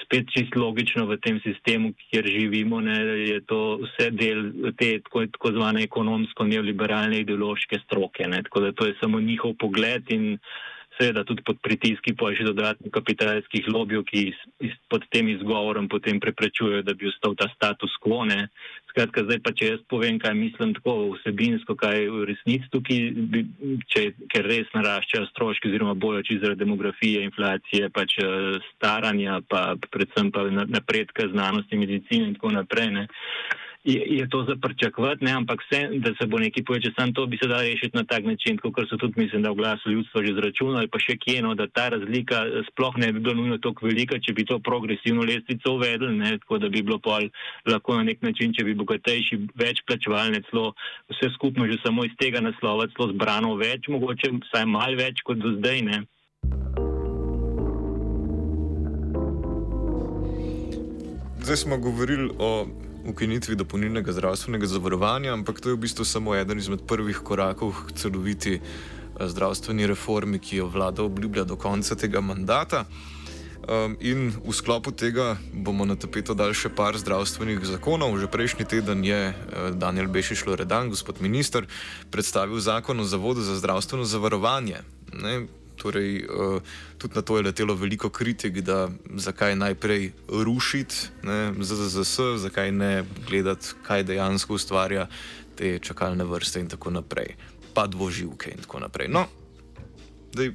spet 0.01 0.29
čist 0.34 0.56
logično 0.56 1.06
v 1.06 1.17
tem 1.21 1.39
sistemu, 1.43 1.93
kjer 2.10 2.27
živimo, 2.27 2.82
ne, 2.82 2.97
je 3.29 3.39
to 3.47 3.60
vse 3.84 4.10
del 4.12 4.45
te 4.79 4.97
tako, 5.06 5.25
tako 5.38 5.53
zvane 5.58 5.84
ekonomsko-neoliberalne 5.88 7.21
ideološke 7.23 7.79
stroke. 7.86 8.27
Ne, 8.27 8.43
tako 8.43 8.65
da 8.65 8.71
to 8.71 8.89
je 8.89 8.97
samo 9.01 9.21
njihov 9.21 9.56
pogled 9.62 10.12
in 10.12 10.38
seveda 11.04 11.24
tudi 11.28 11.44
pod 11.44 11.60
pritiski 11.60 12.13
pa 12.16 12.32
še 12.32 12.48
dodatnih 12.48 12.92
kapitalskih 12.96 13.68
lobijev, 13.68 14.06
ki 14.08 14.22
iz, 14.32 14.39
iz, 14.70 14.76
pod 14.88 15.04
tem 15.12 15.28
izgovorom 15.34 15.89
potem 15.92 16.22
preprečujejo, 16.24 16.84
da 16.88 16.96
bi 16.96 17.10
ostal 17.12 17.36
ta 17.36 17.50
status 17.52 17.92
quo. 18.04 18.24
Ne. 18.30 18.48
Skratka, 18.94 19.26
zdaj 19.28 19.42
pa 19.44 19.52
če 19.58 19.72
jaz 19.74 19.82
povem, 19.92 20.20
kaj 20.22 20.36
mislim 20.38 20.72
tako 20.78 20.96
vsebinsko, 21.18 21.76
kaj 21.76 22.08
v 22.13 22.28
resnici 22.30 22.70
tukaj, 22.72 23.02
če, 23.92 24.06
ker 24.32 24.48
res 24.48 24.70
naraščajo 24.78 25.28
stroški 25.34 25.72
oziroma 25.72 25.98
bojoči 25.98 26.39
zaradi 26.39 26.63
demografije, 26.63 27.26
inflacije, 27.28 27.89
pač 27.92 28.16
eh, 28.24 28.62
staranja, 28.72 29.42
pa 29.50 29.74
predvsem 29.89 30.32
pa 30.32 30.48
napredka 30.54 31.28
znanosti, 31.34 31.80
medicine 31.82 32.32
in 32.32 32.39
tako 32.39 32.56
naprej. 32.56 32.94
Ne 32.94 33.08
je, 33.84 34.02
je 34.08 34.30
to 34.30 34.46
za 34.50 34.56
pričakovati, 34.62 35.26
ampak 35.26 35.60
vse, 35.62 35.88
da 36.00 36.10
se 36.22 36.28
bo 36.28 36.39
nekaj 36.39 36.63
povečalo, 36.63 36.93
samo 36.98 37.12
to 37.12 37.26
bi 37.26 37.38
se 37.38 37.48
dalo 37.48 37.62
rešiti 37.62 37.98
na 37.98 38.04
tak 38.04 38.24
način, 38.24 38.58
kot 38.58 38.89
so 38.89 38.98
tudi, 38.98 39.22
mislim, 39.22 39.41
da 39.43 39.52
v 39.52 39.56
glasu 39.56 39.91
ljudstva 39.91 40.24
že 40.26 40.34
zračunali, 40.34 40.88
pa 40.88 41.00
še 41.00 41.17
kje, 41.17 41.41
no, 41.41 41.56
da 41.56 41.67
ta 41.67 41.89
razlika 41.89 42.46
sploh 42.72 42.96
ne 42.98 43.12
bi 43.13 43.19
bila 43.19 43.36
nujno 43.36 43.58
tako 43.58 43.88
velika, 43.88 44.19
če 44.19 44.34
bi 44.34 44.46
to 44.46 44.60
progresivno 44.60 45.28
lestvico 45.28 45.76
uvedli, 45.76 46.15
ne, 46.15 46.38
tako 46.39 46.58
da 46.63 46.69
bi 46.69 46.82
bilo 46.82 47.00
pol 47.00 47.28
lahko 47.67 47.98
na 48.00 48.08
nek 48.08 48.22
način, 48.24 48.54
če 48.56 48.63
bi 48.63 48.78
bogatejši 48.80 49.39
več 49.60 49.84
plačevalne 49.88 50.39
celo 50.48 50.72
vse 51.12 51.34
skupno 51.36 51.67
že 51.67 51.82
samo 51.84 52.06
iz 52.08 52.15
tega 52.19 52.39
naslova 52.39 52.88
celo 52.96 53.12
zbrano 53.12 53.56
več, 53.60 53.91
mogoče 53.91 54.32
vsaj 54.48 54.65
mal 54.65 54.96
več 54.96 55.19
kot 55.28 55.43
do 55.43 55.58
zdaj. 55.60 55.84
Ne. 55.84 56.00
Zdaj 61.43 61.58
smo 61.58 61.78
govorili 61.78 62.32
o 62.39 62.65
ukinitvi 63.06 63.56
dopolnilnega 63.56 64.12
zdravstvenega 64.12 64.68
zavarovanja, 64.68 65.34
ampak 65.34 65.60
to 65.62 65.70
je 65.70 65.76
v 65.76 65.84
bistvu 65.86 66.06
samo 66.06 66.36
eden 66.36 66.58
izmed 66.58 66.86
prvih 66.88 67.20
korakov 67.24 67.76
k 67.88 67.98
celoviti 68.00 68.54
eh, 68.60 68.62
zdravstveni 69.28 69.88
reformi, 69.88 70.39
ki 70.39 70.63
jo 70.63 70.68
vlada 70.68 71.04
obljublja 71.04 71.44
do 71.44 71.56
konca 71.56 71.96
tega 71.96 72.22
mandata. 72.22 72.86
Um, 73.63 73.96
in 74.04 74.36
v 74.44 74.52
sklopu 74.52 74.92
tega 74.92 75.39
bomo 75.56 75.88
na 75.88 75.96
tapeto 75.96 76.36
dali 76.36 76.52
še 76.52 76.68
par 76.68 77.00
zdravstvenih 77.00 77.63
zakonov. 77.63 78.12
Že 78.20 78.28
prejšnji 78.28 78.68
teden 78.68 79.08
je 79.08 79.32
uh, 79.32 79.72
Daniel 79.72 80.12
Bešiš 80.12 80.44
Loredan, 80.44 80.92
gospod 80.92 81.24
minister, 81.24 81.63
predstavil 82.12 82.60
zakon 82.60 83.00
o 83.00 83.08
Zavodu 83.08 83.39
za 83.39 83.56
zdravstveno 83.56 84.04
zavarovanje. 84.04 84.84
Ne, 85.16 85.48
Torej, 85.78 86.26
uh, 86.26 86.62
tudi 86.98 87.16
na 87.16 87.22
to 87.22 87.38
je 87.38 87.44
letelo 87.44 87.76
veliko 87.76 88.10
kritik, 88.10 88.62
da 88.62 88.90
zakaj 89.16 89.56
najprej 89.56 90.12
rušiti 90.30 90.96
ZZS, 91.60 92.20
zakaj 92.38 92.72
ne 92.72 93.04
gledati, 93.28 93.74
kaj 93.84 94.04
dejansko 94.04 94.54
ustvarja 94.54 95.08
te 95.56 95.80
čakalne 95.80 96.24
vrste 96.24 96.60
in 96.60 96.70
tako 96.70 96.92
naprej, 96.92 97.36
pa 97.74 97.88
dvoživke 97.88 98.52
in 98.52 98.62
tako 98.62 98.80
naprej. 98.80 99.10
No, 99.10 99.26
dej, 100.34 100.54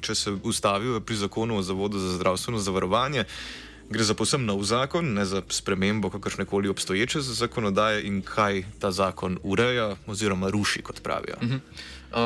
če 0.00 0.14
se 0.14 0.32
ustavijo 0.42 1.00
pri 1.00 1.16
zakonu 1.16 1.58
o 1.58 1.62
Zavodu 1.62 1.98
za 1.98 2.16
zdravstveno 2.16 2.58
zavarovanje, 2.58 3.24
gre 3.90 4.04
za 4.04 4.14
posebno 4.14 4.54
nov 4.54 4.64
zakon, 4.64 5.14
ne 5.14 5.24
za 5.24 5.42
spremembo 5.48 6.10
kakršne 6.10 6.44
koli 6.44 6.68
obstoječe 6.68 7.20
zakonodaje 7.20 8.06
in 8.06 8.22
kaj 8.22 8.64
ta 8.78 8.90
zakon 8.90 9.38
ureja 9.42 9.96
oziroma 10.06 10.50
ruši, 10.50 10.82
kot 10.82 11.02
pravijo. 11.02 11.36
Uh 11.42 11.48
-huh. 11.48 11.60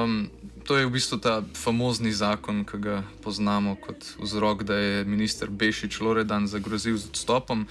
um, 0.05 0.31
to 0.65 0.77
je 0.77 0.87
v 0.87 0.91
bistvu 0.91 1.19
ta 1.19 1.43
famozni 1.57 2.13
zakon, 2.13 2.65
ki 2.65 2.79
ga 2.79 3.03
poznamo 3.23 3.75
kot 3.75 4.05
vzrok, 4.23 4.63
da 4.63 4.75
je 4.75 5.05
minister 5.05 5.51
Bešič 5.51 6.01
Loredan 6.01 6.47
zagrozil 6.47 6.97
z 6.97 7.09
odstopom. 7.09 7.67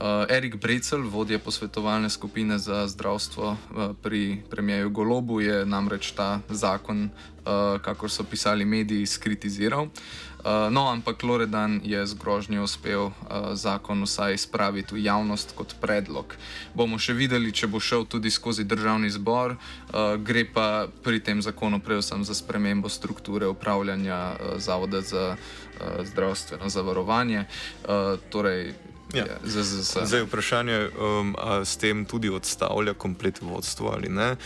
Uh, 0.00 0.04
Erik 0.28 0.56
Brecel, 0.56 1.02
vodja 1.02 1.38
posvetovalne 1.38 2.10
skupine 2.10 2.58
za 2.58 2.86
zdravstvo 2.86 3.50
uh, 3.50 3.58
pri 4.02 4.42
premijeju 4.50 4.90
Golobu, 4.90 5.40
je 5.40 5.66
namreč 5.66 6.10
ta 6.10 6.40
zakon, 6.48 7.04
uh, 7.04 7.80
kako 7.82 8.08
so 8.08 8.24
pisali 8.24 8.64
mediji, 8.64 9.06
skritiziral. 9.06 9.82
Uh, 9.82 9.90
Uh, 10.38 10.70
no, 10.70 10.86
ampak 10.86 11.22
Loredan 11.22 11.80
je 11.84 12.06
z 12.06 12.14
grožnjo 12.14 12.62
uspel 12.62 13.10
uh, 13.10 13.12
zakon 13.58 14.02
vsaj 14.06 14.38
spraviti 14.38 14.94
v 14.94 15.02
javnost 15.02 15.52
kot 15.58 15.74
predlog. 15.82 16.36
Bomo 16.78 16.98
še 16.98 17.12
videli, 17.18 17.50
če 17.50 17.66
bo 17.66 17.82
šel 17.82 18.06
tudi 18.06 18.30
skozi 18.30 18.62
državni 18.62 19.10
zbor, 19.10 19.56
uh, 19.58 20.14
gre 20.22 20.46
pa 20.46 20.86
pri 21.02 21.18
tem 21.18 21.42
zakonu 21.42 21.82
predvsem 21.82 22.22
za 22.22 22.38
spremembo 22.38 22.86
strukture 22.86 23.50
upravljanja 23.50 24.18
uh, 24.38 24.58
Zavoda 24.62 25.02
za 25.02 25.34
uh, 25.34 26.06
zdravstveno 26.06 26.70
zavarovanje. 26.70 27.46
Uh, 27.82 28.14
torej, 28.30 28.78
Ja. 29.14 29.24
Zdaj 29.40 30.20
je 30.20 30.24
vprašanje, 30.28 30.88
um, 31.00 31.32
ali 31.40 31.66
s 31.66 31.80
tem 31.80 32.04
tudi 32.04 32.28
odstavlja 32.28 32.92
komplet 32.92 33.40
vodstvo 33.40 33.88
ali 33.96 34.12
ne. 34.12 34.36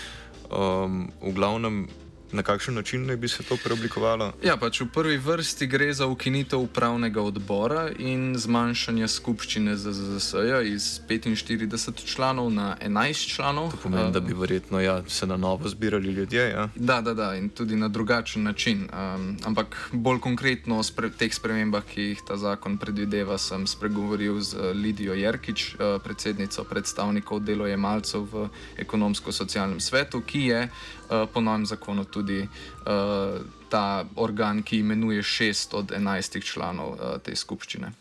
Um, 0.54 1.10
v 1.18 1.32
glavnem 1.34 1.88
Na 2.32 2.42
kakšen 2.42 2.74
način 2.74 3.06
naj 3.06 3.16
bi 3.16 3.28
se 3.28 3.42
to 3.42 3.56
preoblikovalo? 3.64 4.32
Ja, 4.42 4.56
pač 4.56 4.80
v 4.80 4.86
prvi 4.88 5.16
vrsti 5.18 5.66
gre 5.66 5.92
za 5.92 6.06
ukinitev 6.06 6.60
upravnega 6.64 7.20
odbora 7.22 7.90
in 7.98 8.32
zmanjšanje 8.38 9.08
skupščine 9.08 9.76
ZZS-ja 9.76 10.62
iz 10.62 11.00
45 11.08 12.04
članov 12.04 12.48
na 12.50 12.76
11 12.80 13.34
članov. 13.34 13.70
To 13.70 13.76
pomeni, 13.82 14.06
um, 14.06 14.12
da 14.12 14.20
bi 14.20 14.32
verjetno 14.34 14.80
ja, 14.80 15.02
se 15.08 15.26
na 15.26 15.36
novo 15.36 15.68
zbirali 15.68 16.08
ljudje. 16.08 16.48
Ja? 16.50 16.68
Da, 16.74 17.00
da, 17.00 17.14
da, 17.14 17.34
in 17.34 17.48
tudi 17.48 17.76
na 17.76 17.88
drugačen 17.88 18.42
način. 18.42 18.88
Um, 18.88 19.36
ampak 19.44 19.90
bolj 19.92 20.20
konkretno 20.20 20.78
o 20.78 20.82
spre 20.82 21.10
teh 21.10 21.34
spremembah, 21.34 21.84
ki 21.84 22.02
jih 22.02 22.24
ta 22.28 22.36
zakon 22.36 22.78
predvideva, 22.78 23.38
sem 23.38 23.66
spregovoril 23.66 24.40
z 24.40 24.72
Lidijo 24.72 25.14
Jerkič, 25.14 25.74
uh, 25.74 26.00
predsednico 26.04 26.64
predstavnikov 26.64 27.44
delojemalcev 27.44 28.24
v 28.32 28.48
ekonomsko-socialnem 28.80 29.80
svetu, 29.80 30.24
ki 30.24 30.46
je 30.46 30.64
uh, 30.64 31.01
po 31.08 31.40
novem 31.40 31.66
zakonu 31.66 32.04
tudi 32.04 32.42
uh, 32.42 33.40
ta 33.68 34.04
organ, 34.16 34.62
ki 34.62 34.78
imenuje 34.78 35.22
šest 35.22 35.74
od 35.74 35.92
enajstih 35.92 36.44
članov 36.44 36.94
uh, 36.94 37.18
te 37.24 37.36
skupščine. 37.36 37.92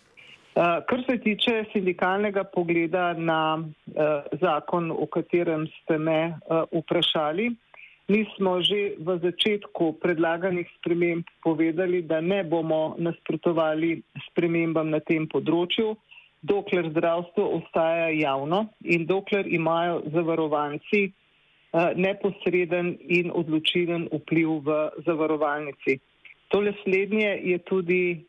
Kar 0.53 1.03
se 1.07 1.15
tiče 1.23 1.65
sindikalnega 1.71 2.43
pogleda 2.43 3.13
na 3.13 3.63
zakon, 4.41 4.91
o 4.91 5.05
katerem 5.07 5.63
ste 5.67 5.95
me 5.97 6.33
vprašali, 6.71 7.45
mi 8.11 8.25
smo 8.35 8.59
že 8.59 8.99
v 8.99 9.15
začetku 9.23 9.93
predlaganih 10.03 10.67
sprememb 10.75 11.23
povedali, 11.43 12.01
da 12.03 12.19
ne 12.21 12.43
bomo 12.43 12.95
nasprotovali 12.99 14.01
spremembam 14.27 14.91
na 14.91 14.99
tem 14.99 15.29
področju, 15.31 15.95
dokler 16.43 16.91
zdravstvo 16.91 17.47
ostaja 17.61 18.11
javno 18.11 18.65
in 18.83 19.07
dokler 19.07 19.47
imajo 19.47 20.01
zavarovanci 20.11 21.07
Eh, 21.07 21.20
neposreden 21.95 22.97
in 22.99 23.31
odločilen 23.31 24.09
vpliv 24.11 24.59
v 24.67 24.89
zavarovalnici. 25.05 25.99
Tole 26.51 26.73
slednje 26.83 27.39
je 27.43 27.57
tudi 27.57 28.25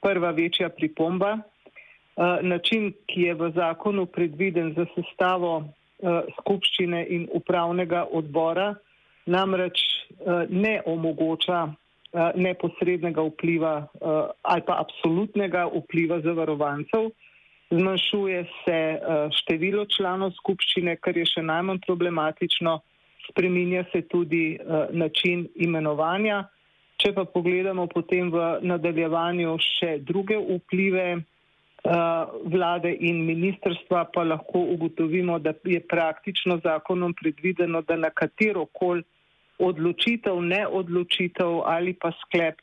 prva 0.00 0.30
večja 0.30 0.68
pripomba. 0.68 1.36
Eh, 1.36 2.38
način, 2.42 2.92
ki 3.06 3.20
je 3.22 3.34
v 3.34 3.50
zakonu 3.54 4.06
predviden 4.06 4.72
za 4.76 4.86
sestavo 4.94 5.64
eh, 5.64 6.22
skupščine 6.40 7.06
in 7.08 7.28
upravnega 7.32 8.06
odbora, 8.12 8.74
namreč 9.26 9.80
ne 10.48 10.80
omogoča 10.86 11.66
neposrednega 12.34 13.22
vpliva 13.26 13.88
ali 14.42 14.62
pa 14.66 14.76
absolutnega 14.78 15.64
vpliva 15.74 16.20
zavarovancev. 16.22 17.10
Zmanjšuje 17.70 18.46
se 18.64 18.78
uh, 18.94 19.30
število 19.34 19.86
članov 19.90 20.30
skupščine, 20.38 20.96
kar 21.02 21.16
je 21.18 21.24
še 21.26 21.42
najmanj 21.42 21.80
problematično, 21.86 22.76
spreminja 23.26 23.82
se 23.90 24.04
tudi 24.06 24.54
uh, 24.54 24.86
način 24.94 25.48
imenovanja. 25.54 26.44
Če 27.02 27.10
pa 27.12 27.24
pogledamo 27.28 27.88
potem 27.90 28.30
v 28.32 28.44
nadaljevanju 28.62 29.56
še 29.60 29.96
druge 29.98 30.38
vplive 30.38 31.08
uh, 31.16 31.24
vlade 32.54 32.94
in 32.94 33.24
ministrstva, 33.26 34.06
pa 34.14 34.22
lahko 34.24 34.62
ugotovimo, 34.76 35.40
da 35.42 35.52
je 35.64 35.82
praktično 35.82 36.60
zakonom 36.62 37.18
predvideno, 37.18 37.82
da 37.82 37.98
na 37.98 38.14
katero 38.14 38.68
kol 38.78 39.02
odločitev, 39.58 40.38
ne 40.38 40.62
odločitev 40.68 41.64
ali 41.66 41.96
pa 41.96 42.12
sklep 42.22 42.60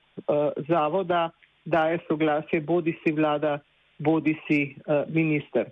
zavoda 0.70 1.32
daje 1.66 2.00
soglasje 2.08 2.60
bodi 2.62 2.94
si 3.02 3.12
vlada 3.12 3.58
bodi 4.04 4.36
si 4.48 4.76
uh, 4.76 5.08
minister. 5.08 5.72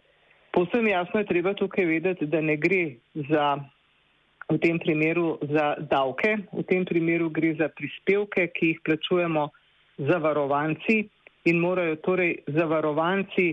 Povsem 0.52 0.88
jasno 0.88 1.20
je 1.20 1.26
treba 1.26 1.54
tukaj 1.54 1.86
vedeti, 1.86 2.28
da 2.28 2.42
ne 2.42 2.58
gre 2.60 2.96
za, 3.30 3.56
v 4.52 4.58
tem 4.60 4.80
primeru 4.80 5.38
za 5.42 5.76
davke, 5.80 6.38
v 6.52 6.64
tem 6.68 6.86
primeru 6.86 7.30
gre 7.32 7.54
za 7.56 7.70
prispevke, 7.72 8.48
ki 8.52 8.74
jih 8.74 8.80
plačujemo 8.84 9.48
zavarovanci 9.98 11.06
in 11.48 11.60
morajo 11.60 11.96
torej 12.04 12.42
zavarovanci 12.48 13.48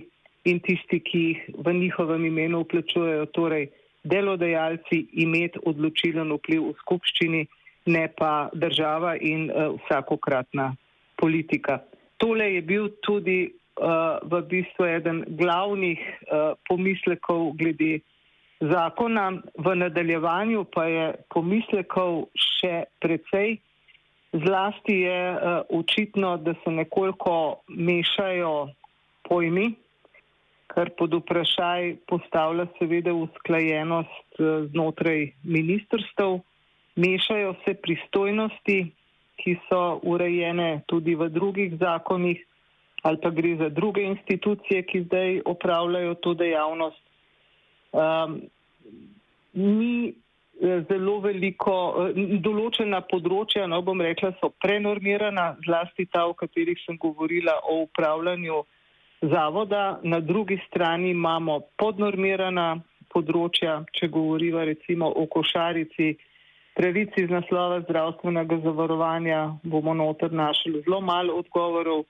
in 0.51 0.59
tisti, 0.61 0.99
ki 1.01 1.21
jih 1.29 1.45
v 1.59 1.75
njihovem 1.75 2.27
imenu 2.27 2.65
plačujejo, 2.65 3.31
torej 3.37 3.69
delodajalci, 4.03 5.07
imeti 5.23 5.61
odločilen 5.67 6.33
vpliv 6.35 6.71
v 6.71 6.75
skupščini, 6.83 7.47
ne 7.95 8.05
pa 8.19 8.51
država 8.53 9.15
in 9.17 9.49
uh, 9.51 9.77
vsakokratna 9.79 10.73
politika. 11.17 11.79
Tole 12.19 12.55
je 12.55 12.63
bil 12.63 12.91
tudi 13.07 13.53
v 14.23 14.43
bistvu 14.51 14.85
eden 14.85 15.25
glavnih 15.39 16.01
uh, 16.01 16.55
pomislekov 16.69 17.53
glede 17.59 18.01
zakona. 18.61 19.39
V 19.59 19.75
nadaljevanju 19.75 20.65
pa 20.75 20.85
je 20.85 21.07
pomislekov 21.35 22.29
še 22.35 22.89
precej. 23.03 23.59
Zlasti 24.33 25.07
je 25.07 25.21
uh, 25.33 25.63
očitno, 25.71 26.37
da 26.37 26.55
se 26.65 26.71
nekoliko 26.71 27.63
mešajo 27.69 28.69
pojmi, 29.29 29.73
kar 30.69 30.91
pod 30.99 31.15
vprašaj 31.15 31.97
postavlja 32.11 32.67
seveda 32.79 33.15
usklajenost 33.15 34.41
uh, 34.41 34.69
znotraj 34.75 35.33
ministrstv. 35.45 36.43
Mešajo 36.99 37.55
se 37.65 37.75
pristojnosti, 37.79 38.79
ki 39.39 39.53
so 39.69 40.01
urejene 40.03 40.83
tudi 40.91 41.15
v 41.15 41.29
drugih 41.31 41.79
zakonih, 41.79 42.43
ali 43.03 43.19
pa 43.23 43.31
gre 43.31 43.57
za 43.57 43.69
druge 43.69 44.03
institucije, 44.03 44.83
ki 44.83 45.03
zdaj 45.05 45.41
opravljajo 45.47 46.15
to 46.15 46.35
dejavnost. 46.35 47.03
Um, 47.93 48.41
ni 49.53 50.09
eh, 50.09 50.83
zelo 50.89 51.19
veliko, 51.21 51.77
eh, 52.09 52.39
določena 52.43 53.01
področja, 53.07 53.67
no 53.67 53.81
bom 53.83 54.01
rekla, 54.03 54.35
so 54.41 54.51
prenormirana, 54.63 55.55
zlasti 55.67 56.09
ta, 56.11 56.27
o 56.27 56.35
katerih 56.35 56.79
sem 56.85 56.99
govorila 56.99 57.55
o 57.71 57.83
upravljanju 57.87 58.63
zavoda. 59.23 60.01
Na 60.03 60.21
drugi 60.21 60.61
strani 60.67 61.11
imamo 61.11 61.61
podnormirana 61.79 62.81
področja, 63.13 63.83
če 63.95 64.11
govoriva 64.13 64.67
recimo 64.69 65.09
o 65.09 65.27
košarici, 65.27 66.17
pravici 66.79 67.25
iz 67.25 67.31
naslova 67.33 67.81
zdravstvenega 67.87 68.61
zavarovanja, 68.63 69.41
bomo 69.65 69.95
noter 69.95 70.33
našli 70.33 70.83
zelo 70.85 71.01
malo 71.01 71.41
odgovorov. 71.41 72.05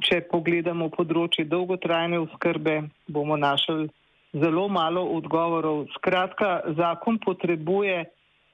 Če 0.00 0.22
pogledamo 0.30 0.88
področje 0.92 1.44
dolgotrajne 1.44 2.20
oskrbe, 2.22 2.76
bomo 3.08 3.36
našli 3.36 3.90
zelo 4.32 4.68
malo 4.68 5.04
odgovorov. 5.16 5.86
Skratka, 5.96 6.60
zakon 6.78 7.18
potrebuje 7.18 8.04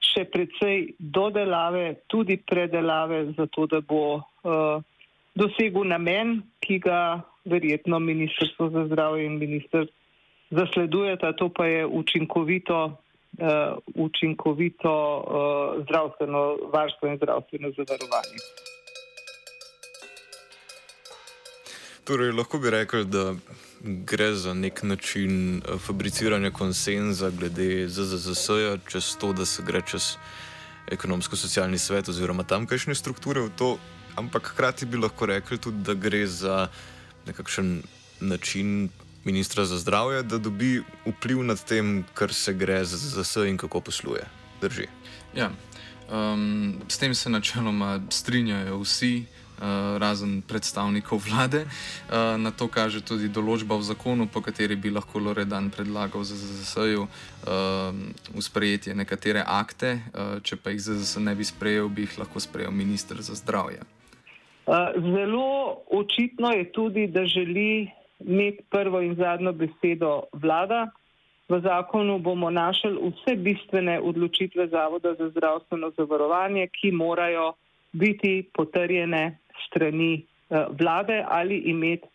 še 0.01 0.25
precej 0.33 0.95
dodelave, 0.99 2.03
tudi 2.09 2.39
predelave, 2.41 3.33
zato 3.37 3.67
da 3.71 3.81
bo 3.81 4.21
uh, 4.21 4.83
dosegel 5.37 5.89
namen, 5.89 6.41
ki 6.65 6.81
ga 6.85 7.23
verjetno 7.47 8.01
Ministrstvo 8.03 8.71
za 8.75 8.87
zdravje 8.91 9.27
in 9.27 9.39
minister 9.39 9.87
zasledujeta, 10.51 11.33
to 11.33 11.49
pa 11.49 11.67
je 11.67 11.87
učinkovito, 11.87 12.79
uh, 12.87 13.77
učinkovito 13.95 14.95
uh, 14.95 15.83
zdravstveno 15.85 16.71
varstvo 16.73 17.09
in 17.09 17.21
zdravstveno 17.21 17.75
zavarovanje. 17.77 18.76
Torej, 22.07 22.31
lahko 22.33 22.59
bi 22.63 22.71
rekel, 22.71 23.05
da 23.05 23.35
gre 23.83 24.35
za 24.35 24.55
nek 24.55 24.83
način 24.83 25.57
eh, 25.59 25.79
fabriciranja 25.79 26.51
konsenza 26.51 27.31
glede 27.31 27.89
ZZS-ja, 27.89 28.77
čez 28.89 29.17
to, 29.19 29.33
da 29.33 29.47
se 29.47 29.63
gre 29.67 29.83
čez 29.83 30.15
ekonomsko-socialni 30.87 31.79
svet 31.79 32.09
oziroma 32.09 32.47
tamkajšnje 32.47 32.95
strukture 32.95 33.41
v 33.41 33.51
to, 33.59 33.79
ampak 34.15 34.53
hkrati 34.55 34.87
bi 34.87 35.03
lahko 35.03 35.27
rekli 35.27 35.59
tudi, 35.59 35.83
da 35.83 35.95
gre 35.95 36.27
za 36.27 36.69
nekakšen 37.27 37.83
način 38.21 38.89
ministra 39.25 39.65
za 39.65 39.79
zdravje, 39.79 40.23
da 40.23 40.39
dobi 40.39 40.83
vpliv 41.07 41.43
nad 41.43 41.65
tem, 41.65 42.05
kar 42.15 42.35
se 42.35 42.55
gre 42.55 42.85
za 42.85 42.97
ZS 42.97 43.37
in 43.51 43.59
kako 43.59 43.81
posluje. 43.81 44.23
Drži. 44.61 44.87
Ja. 45.35 45.51
Um, 46.11 46.83
s 46.89 46.99
tem 46.99 47.15
se 47.15 47.31
načeloma 47.31 48.01
strinjajo 48.11 48.79
vsi, 48.79 49.25
razen 49.99 50.43
predstavnikov 50.43 51.23
vlade. 51.25 51.65
Uh, 51.65 52.37
na 52.39 52.51
to 52.51 52.69
kaže 52.69 53.01
tudi 53.01 53.29
določba 53.29 53.77
v 53.77 53.87
zakonu, 53.89 54.29
po 54.29 54.41
kateri 54.45 54.77
bi 54.77 54.91
lahko 54.91 55.19
Loredan 55.19 55.71
predlagal 55.71 56.25
ZZS-ju 56.25 57.07
uh, 57.07 57.11
v 58.33 58.41
sprejetje 58.41 58.95
nekatere 58.95 59.43
akte, 59.47 60.01
če 60.43 60.57
pa 60.61 60.73
jih 60.75 60.83
ZZS 60.83 61.23
ne 61.25 61.35
bi 61.35 61.45
sprejel, 61.45 61.89
bi 61.89 62.07
jih 62.07 62.19
lahko 62.21 62.41
sprejel 62.41 62.73
ministr 62.73 63.21
za 63.23 63.35
zdravje. 63.39 63.81
Zelo 64.97 65.79
očitno 65.91 66.51
je 66.53 66.73
tudi, 66.73 67.07
da 67.07 67.25
želi 67.25 67.91
imeti 68.21 68.63
prvo 68.71 69.01
in 69.01 69.15
zadnjo 69.15 69.53
besedo 69.53 70.23
vlada. 70.33 70.91
V 71.49 71.61
zakonu 71.61 72.19
bomo 72.19 72.51
našli 72.51 72.99
vse 72.99 73.37
bistvene 73.37 74.01
odločitve 74.01 74.67
Zavoda 74.69 75.15
za 75.15 75.31
zdravstveno 75.31 75.93
zavarovanje, 75.97 76.67
ki 76.67 76.91
morajo 76.91 77.53
biti 77.93 78.49
potrjene 78.55 79.39
strani 79.67 80.25
eh, 80.51 80.67
vlade 80.71 81.25
ali 81.29 81.57
imeti 81.57 82.07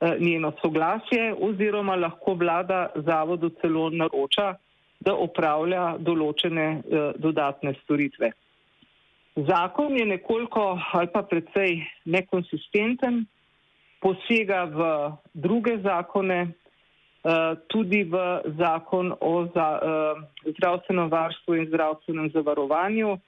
eh, 0.00 0.16
njeno 0.20 0.52
soglasje 0.62 1.34
oziroma 1.40 1.96
lahko 1.96 2.34
vlada 2.34 2.86
zavodu 2.94 3.50
celo 3.60 3.90
naroča, 3.90 4.54
da 5.00 5.14
opravlja 5.14 5.96
določene 5.98 6.66
eh, 6.70 7.12
dodatne 7.16 7.74
storitve. 7.82 8.32
Zakon 9.36 9.96
je 9.96 10.06
nekoliko 10.06 10.78
ali 10.92 11.08
pa 11.12 11.22
precej 11.22 11.84
nekonsistenten, 12.04 13.24
posega 14.00 14.64
v 14.64 14.86
druge 15.34 15.78
zakone, 15.84 16.52
tudi 17.68 18.00
v 18.08 18.16
zakon 18.56 19.12
o 19.20 19.44
zdravstvenem 20.48 21.10
varstvu 21.12 21.54
in 21.54 21.66
zdravstvenem 21.68 22.30
zavarovanju. 22.32 23.18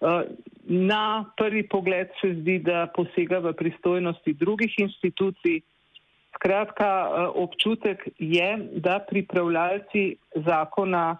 Uh, 0.00 0.22
na 0.64 1.24
prvi 1.36 1.64
pogled 1.68 2.08
se 2.20 2.34
zdi, 2.34 2.58
da 2.62 2.86
posega 2.94 3.38
v 3.42 3.52
pristojnosti 3.52 4.32
drugih 4.32 4.74
institucij. 4.78 5.60
Skratka, 6.36 6.90
uh, 7.08 7.30
občutek 7.34 8.08
je, 8.18 8.48
da 8.78 9.00
pripravljalci 9.10 10.16
zakona, 10.46 11.18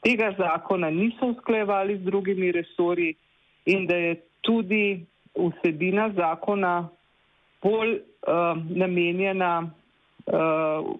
tega 0.00 0.32
zakona 0.38 0.90
niso 0.90 1.34
usklejevali 1.34 1.98
z 1.98 2.08
drugimi 2.08 2.52
resori 2.52 3.14
in 3.66 3.86
da 3.86 3.96
je 3.96 4.14
tudi 4.40 5.04
vsebina 5.36 6.10
zakona 6.16 6.88
bolj 7.62 7.98
uh, 7.98 8.56
namenjena 8.70 9.52
uh, 9.62 10.94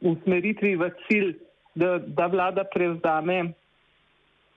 usmeritvi 0.00 0.76
v 0.76 0.90
cilj, 1.06 1.34
da, 1.74 1.98
da 1.98 2.26
vlada 2.26 2.64
prevzame 2.64 3.52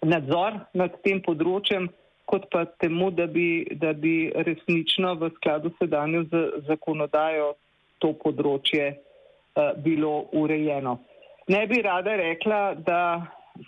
nadzor 0.05 0.59
nad 0.73 0.95
tem 1.03 1.21
področjem, 1.25 1.87
kot 2.25 2.47
pa 2.51 2.65
temu, 2.65 3.11
da 3.11 3.27
bi, 3.27 3.65
da 3.71 3.93
bi 3.93 4.31
resnično 4.35 5.13
v 5.21 5.29
skladu 5.35 5.71
sedanjo 5.79 6.23
z 6.31 6.45
zakonodajo 6.67 7.53
to 7.99 8.13
področje 8.21 8.89
uh, 8.95 9.71
bilo 9.77 10.25
urejeno. 10.33 10.97
Ne 11.47 11.67
bi 11.67 11.81
rada 11.85 12.15
rekla, 12.17 12.61
da 12.73 13.01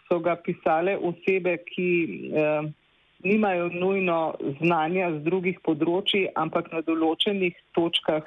so 0.08 0.20
ga 0.20 0.36
pisale 0.36 0.98
osebe, 0.98 1.58
ki 1.70 1.90
uh, 2.34 2.68
nimajo 3.24 3.70
nujno 3.74 4.18
znanja 4.60 5.12
z 5.18 5.24
drugih 5.30 5.62
področji, 5.66 6.28
ampak 6.36 6.74
na 6.74 6.84
določenih 6.86 7.56
točkah 7.78 8.26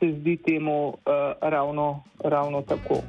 se 0.00 0.12
zdi 0.18 0.36
temu 0.46 0.78
uh, 0.90 1.34
ravno, 1.40 1.90
ravno 2.24 2.62
tako. 2.66 3.02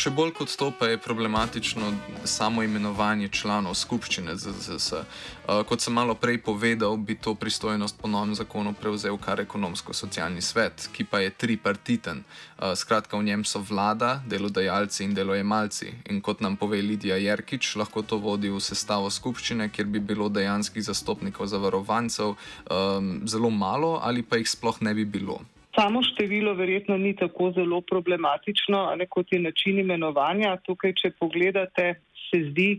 Še 0.00 0.08
bolj 0.16 0.30
kot 0.32 0.52
to 0.56 0.70
pa 0.72 0.86
je 0.88 0.98
problematično 0.98 1.90
samo 2.24 2.62
imenovanje 2.64 3.26
članov 3.28 3.74
skupščine 3.76 4.32
ZZS. 4.32 4.94
Uh, 4.96 5.60
kot 5.68 5.84
sem 5.84 5.92
malo 5.92 6.14
prej 6.16 6.38
povedal, 6.46 6.96
bi 6.96 7.18
to 7.20 7.34
pristojnost 7.36 7.98
po 8.00 8.08
novem 8.08 8.32
zakonu 8.38 8.72
prevzel 8.72 9.18
kar 9.20 9.42
ekonomsko-socialni 9.44 10.40
svet, 10.40 10.86
ki 10.96 11.04
pa 11.04 11.20
je 11.20 11.34
tripartiten. 11.44 12.24
Uh, 12.24 12.72
skratka, 12.72 13.20
v 13.20 13.28
njem 13.28 13.44
so 13.44 13.60
vlada, 13.60 14.14
delodajalci 14.24 15.04
in 15.04 15.12
delojemalci. 15.20 15.92
In 16.08 16.24
kot 16.24 16.40
nam 16.40 16.56
pove 16.56 16.80
Lidija 16.80 17.20
Jerkič, 17.20 17.74
lahko 17.76 18.00
to 18.00 18.22
vodi 18.24 18.48
v 18.48 18.64
sestavo 18.64 19.12
skupščine, 19.12 19.68
kjer 19.68 19.84
bi 19.84 20.00
bilo 20.00 20.32
dejanskih 20.32 20.86
zastopnikov 20.88 21.52
zavarovancev 21.52 22.32
um, 22.32 23.14
zelo 23.28 23.52
malo 23.52 23.98
ali 24.00 24.24
pa 24.24 24.40
jih 24.40 24.48
sploh 24.48 24.80
ne 24.80 24.96
bi 24.96 25.04
bilo. 25.04 25.42
Samo 25.74 26.02
število 26.02 26.54
verjetno 26.54 26.96
ni 26.98 27.14
tako 27.16 27.52
zelo 27.54 27.80
problematično, 27.80 28.94
ne, 28.98 29.06
kot 29.06 29.32
je 29.32 29.38
način 29.38 29.78
imenovanja. 29.78 30.56
Tukaj, 30.66 30.94
če 30.98 31.10
pogledate, 31.20 31.94
se 32.30 32.40
zdi, 32.50 32.70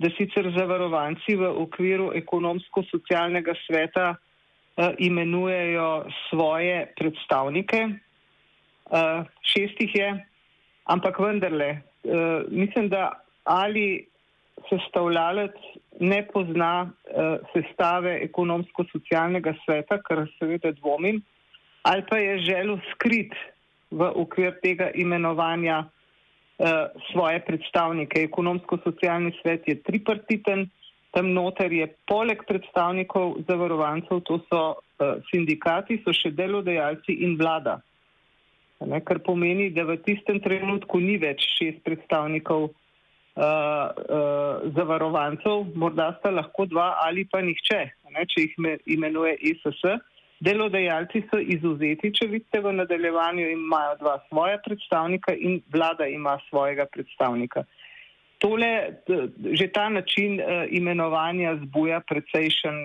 da 0.00 0.10
sicer 0.16 0.48
zavarovanci 0.56 1.36
v 1.36 1.50
okviru 1.62 2.10
ekonomsko-socialnega 2.16 3.54
sveta 3.66 4.06
uh, 4.14 4.88
imenujejo 4.98 6.06
svoje 6.30 6.86
predstavnike, 6.98 7.82
uh, 7.88 9.28
šest 9.52 9.82
jih 9.84 9.94
je, 9.94 10.08
ampak 10.84 11.20
vendarle, 11.20 11.70
uh, 11.76 12.48
mislim, 12.48 12.88
da 12.88 13.12
ali 13.44 14.06
sestavljalec 14.70 15.54
ne 16.00 16.22
pozna 16.32 16.72
uh, 16.88 17.36
sestave 17.52 18.16
ekonomsko-socialnega 18.24 19.54
sveta, 19.66 20.00
kar 20.02 20.24
seveda 20.38 20.72
dvomim 20.80 21.20
ali 21.82 22.02
pa 22.10 22.18
je 22.18 22.38
želel 22.38 22.78
skrit 22.92 23.34
v 23.90 24.08
okvir 24.14 24.54
tega 24.62 24.90
imenovanja 24.94 25.84
uh, 25.84 26.68
svoje 27.12 27.40
predstavnike. 27.44 28.22
Ekonomsko-socialni 28.22 29.32
svet 29.42 29.68
je 29.68 29.82
tripartiten, 29.82 30.70
tam 31.12 31.32
noter 31.32 31.72
je 31.72 31.86
poleg 32.08 32.44
predstavnikov 32.48 33.42
zavarovancev, 33.48 34.22
to 34.24 34.40
so 34.48 34.62
uh, 34.72 35.18
sindikati, 35.30 36.00
so 36.04 36.14
še 36.16 36.32
delodajalci 36.32 37.18
in 37.26 37.36
vlada. 37.40 37.80
Ne, 38.82 38.98
kar 39.04 39.20
pomeni, 39.22 39.70
da 39.70 39.84
v 39.86 39.98
tistem 40.02 40.40
trenutku 40.42 40.98
ni 40.98 41.18
več 41.20 41.44
šest 41.58 41.84
predstavnikov 41.86 42.70
uh, 42.70 42.72
uh, 43.42 44.64
zavarovancev, 44.74 45.68
morda 45.78 46.14
sta 46.18 46.32
lahko 46.32 46.66
dva 46.66 46.96
ali 47.04 47.26
pa 47.28 47.42
nihče, 47.44 47.82
ne, 48.10 48.24
če 48.26 48.48
jih 48.48 48.56
me, 48.58 48.78
imenuje 48.90 49.36
ISS. 49.52 49.84
Delodajalci 50.42 51.22
so 51.30 51.38
izuzeti, 51.38 52.10
če 52.18 52.26
vidite 52.26 52.60
v 52.64 52.72
nadaljevanju, 52.74 53.46
imajo 53.52 53.94
dva 54.00 54.16
svoja 54.26 54.58
predstavnika 54.64 55.34
in 55.38 55.60
vlada 55.70 56.08
ima 56.10 56.34
svojega 56.48 56.88
predstavnika. 56.90 57.62
Tole, 58.42 58.70
že 59.54 59.68
ta 59.70 59.86
način 59.88 60.40
uh, 60.40 60.64
imenovanja 60.66 61.54
zbuja 61.62 62.00
precejšen 62.08 62.80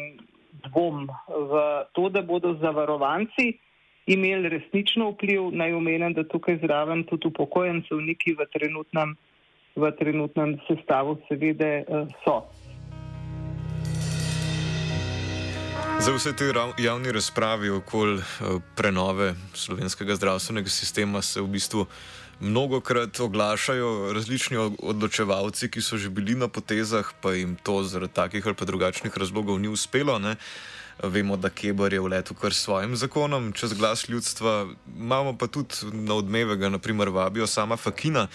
dvom 0.67 1.07
v 1.27 1.63
to, 1.97 2.09
da 2.13 2.21
bodo 2.21 2.53
zavarovanci 2.61 3.55
imeli 4.05 4.53
resnično 4.53 5.09
vpliv. 5.15 5.49
Naj 5.57 5.73
omenem, 5.73 6.13
da 6.13 6.27
tukaj 6.29 6.59
zraven 6.61 7.07
tudi 7.09 7.31
upokojencev 7.33 8.05
neki 8.05 8.35
v 8.37 8.45
trenutnem, 8.53 9.17
v 9.75 9.91
trenutnem 9.97 10.59
sestavu 10.69 11.17
seveda 11.25 11.73
uh, 11.81 12.05
so. 12.21 12.37
Za 16.07 16.13
vse 16.13 16.31
te 16.33 16.53
javne 16.77 17.11
razprave 17.11 17.71
okoli 17.71 18.19
eh, 18.19 18.59
prenove 18.75 19.35
slovenskega 19.53 20.15
zdravstvenega 20.15 20.69
sistema 20.69 21.21
se 21.21 21.41
v 21.41 21.47
bistvu 21.47 21.85
mnogokrat 22.39 23.19
oglašajo 23.19 24.13
različni 24.13 24.57
odločevalci, 24.79 25.67
ki 25.67 25.81
so 25.81 25.97
že 25.97 26.09
bili 26.09 26.35
na 26.35 26.47
potezah, 26.47 27.11
pa 27.21 27.33
jim 27.33 27.57
to 27.63 27.83
zaradi 27.83 28.13
takih 28.13 28.47
ali 28.47 28.55
drugačnih 28.61 29.17
razlogov 29.17 29.59
ni 29.59 29.67
uspelo. 29.67 30.19
Ne? 30.19 30.35
Vemo, 31.03 31.35
da 31.35 31.49
Keber 31.49 31.93
je 31.93 31.99
v 31.99 32.07
letu 32.07 32.33
kar 32.33 32.53
s 32.53 32.63
svojim 32.63 32.95
zakonom, 32.95 33.51
čez 33.51 33.73
glas 33.73 34.07
ljudstva, 34.09 34.67
imamo 34.97 35.37
pa 35.37 35.47
tudi 35.47 35.75
na 35.91 36.13
odmevega, 36.13 36.69
naprimer, 36.69 37.09
vabijo 37.09 37.47
sama 37.47 37.77
Fakina, 37.77 38.27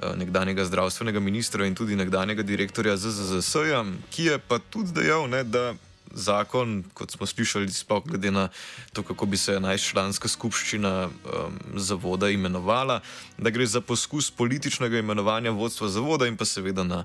eh, 0.00 0.16
nekdanjega 0.16 0.64
zdravstvenega 0.64 1.20
ministra 1.20 1.66
in 1.66 1.74
tudi 1.74 1.96
nekdanjega 1.96 2.42
direktorja 2.42 2.96
ZZS-ja, 2.96 3.84
ki 4.10 4.24
je 4.24 4.38
pa 4.38 4.58
tudi 4.58 4.92
dejal, 4.92 5.28
ne, 5.28 5.44
da 5.44 5.74
zakon, 6.18 6.82
kot 6.94 7.14
smo 7.14 7.26
slišali, 7.26 7.70
sploh 7.72 8.04
glede 8.04 8.30
na 8.30 8.48
to, 8.92 9.02
kako 9.02 9.26
bi 9.26 9.36
se 9.36 9.56
11-članska 9.56 10.28
skupščina 10.28 10.92
um, 11.06 11.58
zavoda 11.78 12.30
imenovala, 12.30 13.00
da 13.38 13.50
gre 13.50 13.66
za 13.66 13.80
poskus 13.80 14.30
političnega 14.30 14.98
imenovanja 14.98 15.50
vodstva 15.50 15.88
zavoda 15.88 16.26
in 16.26 16.36
pa 16.36 16.44
seveda 16.44 16.84
na 16.84 17.04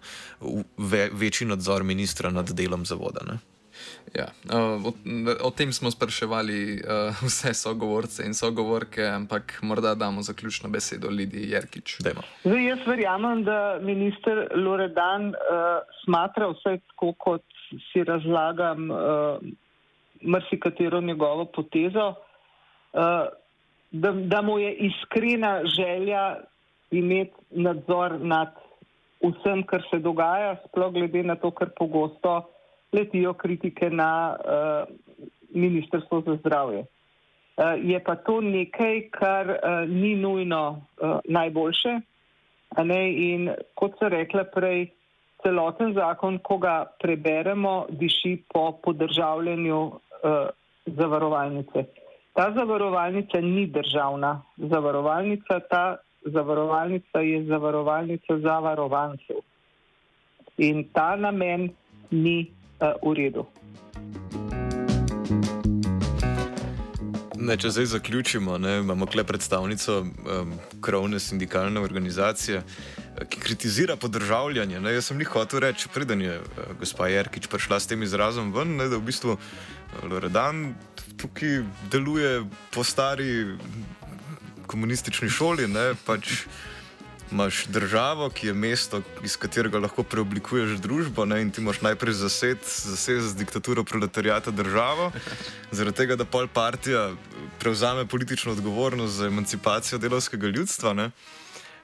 ve 0.78 1.10
večji 1.13 1.47
nadzor 1.47 1.84
ministra 1.84 2.30
nad 2.30 2.52
delom 2.52 2.86
zavoda. 2.86 3.26
Ne? 3.28 3.39
Ja, 4.13 4.28
o, 4.54 4.93
o 5.41 5.49
tem 5.52 5.73
smo 5.73 5.91
spraševali 5.91 6.82
uh, 6.86 7.21
vse 7.28 7.54
sogovorce 7.54 8.26
in 8.26 8.34
sogovorke, 8.34 9.02
ampak 9.08 9.58
morda 9.62 9.95
damo 9.95 10.21
zaključno 10.21 10.69
besedo 10.69 11.10
Lidiji 11.10 11.49
Jerkič. 11.49 11.95
Zdaj, 11.99 12.13
jaz 12.67 12.80
verjamem, 12.88 13.43
da 13.43 13.80
minister 13.82 14.47
Loredan 14.56 15.30
uh, 15.30 15.36
smatra 16.06 16.52
vse 16.54 16.78
tako, 16.88 17.13
kot 17.17 17.45
si 17.91 18.03
razlagam 18.03 18.91
uh, 18.91 18.97
marsikatero 20.21 21.01
njegovo 21.01 21.45
potezo, 21.45 22.07
uh, 22.09 22.99
da, 23.91 24.12
da 24.12 24.41
mu 24.41 24.59
je 24.59 24.73
iskrena 24.73 25.62
želja 25.77 26.38
imeti 26.91 27.33
nadzor 27.51 28.19
nad 28.19 28.49
vsem, 29.23 29.63
kar 29.63 29.83
se 29.89 29.99
dogaja, 29.99 30.55
sploh 30.67 30.93
glede 30.93 31.23
na 31.23 31.36
to, 31.36 31.51
kar 31.51 31.69
pogosto 31.77 32.41
letijo 32.93 33.33
kritike 33.33 33.89
na 33.89 34.36
uh, 34.36 34.95
Ministrstvo 35.53 36.21
za 36.21 36.36
zdravje. 36.36 36.79
Uh, 37.57 37.77
je 37.83 37.99
pa 38.03 38.15
to 38.15 38.41
nekaj, 38.41 39.09
kar 39.12 39.49
uh, 39.49 39.89
ni 39.89 40.15
nujno 40.15 40.69
uh, 40.71 41.19
najboljše. 41.25 41.99
In 43.15 43.51
kot 43.75 43.99
se 43.99 44.09
rekla 44.09 44.43
prej, 44.43 44.88
celoten 45.43 45.93
zakon, 45.93 46.39
ko 46.39 46.58
ga 46.58 46.86
preberemo, 47.01 47.86
diši 47.89 48.38
po 48.53 48.71
podržavljanju 48.84 49.79
uh, 49.84 49.99
zavarovalnice. 50.86 51.86
Ta 52.34 52.51
zavarovalnica 52.56 53.41
ni 53.41 53.67
državna 53.67 54.41
zavarovalnica, 54.58 55.60
ta 55.69 55.97
zavarovalnica 56.25 57.19
je 57.19 57.43
zavarovalnica 57.45 58.39
zavarovancev. 58.39 59.43
In 60.58 60.84
ta 60.93 61.15
namen 61.15 61.69
ni 62.12 62.38
uh, 62.79 62.93
v 63.03 63.13
redu. 63.13 63.45
Ne, 67.43 67.58
če 67.60 67.73
zdaj 67.75 67.89
zaključimo, 67.91 68.58
ne, 68.58 68.77
imamo 68.79 69.06
kle 69.12 69.23
predstavnico 69.27 69.99
um, 70.01 70.53
krovne 70.82 71.19
sindikalne 71.19 71.82
organizacije, 71.84 72.62
eh, 72.63 73.25
ki 73.29 73.41
kritizira 73.43 73.97
podržavljanje. 73.99 74.79
Ne. 74.79 74.93
Jaz 74.95 75.10
sem 75.12 75.19
jih 75.19 75.32
hotel 75.34 75.60
reči, 75.65 75.89
preden 75.93 76.21
je 76.23 76.38
uh, 76.39 76.71
gospa 76.79 77.10
Jerkič 77.12 77.49
prišla 77.51 77.79
s 77.79 77.91
tem 77.91 78.03
izrazom 78.03 78.53
ven, 78.56 78.77
ne, 78.79 78.88
da 78.88 78.99
v 78.99 79.08
bistvu 79.10 79.38
Loredan 80.10 80.69
tukaj 81.19 81.65
deluje 81.91 82.45
po 82.71 82.84
stari 82.84 83.58
komunistični 84.67 85.29
šoli. 85.29 85.67
Ne, 85.67 85.91
pač, 86.08 86.45
imaš 87.34 87.65
državo, 87.65 88.30
ki 88.30 88.48
je 88.48 88.54
mesto, 88.54 89.02
iz 89.26 89.36
katerega 89.38 89.82
lahko 89.82 90.04
preoblikuješ 90.06 90.78
družbo, 90.84 91.26
ne? 91.26 91.41
in 91.41 91.52
ti 91.52 91.62
moraš 91.65 91.82
najprej 91.82 92.13
zasedeti 92.13 93.22
z 93.28 93.36
diktaturo 93.38 93.84
proletarijata 93.84 94.52
državo, 94.52 95.12
zaradi 95.78 95.98
tega, 95.98 96.15
da 96.15 96.26
pol 96.26 96.48
partija 96.48 97.10
prevzame 97.60 98.06
politično 98.06 98.52
odgovornost 98.52 99.13
za 99.17 99.28
emancipacijo 99.28 99.98
delovskega 100.00 100.48
ljudstva. 100.48 100.93
Ne? 100.93 101.10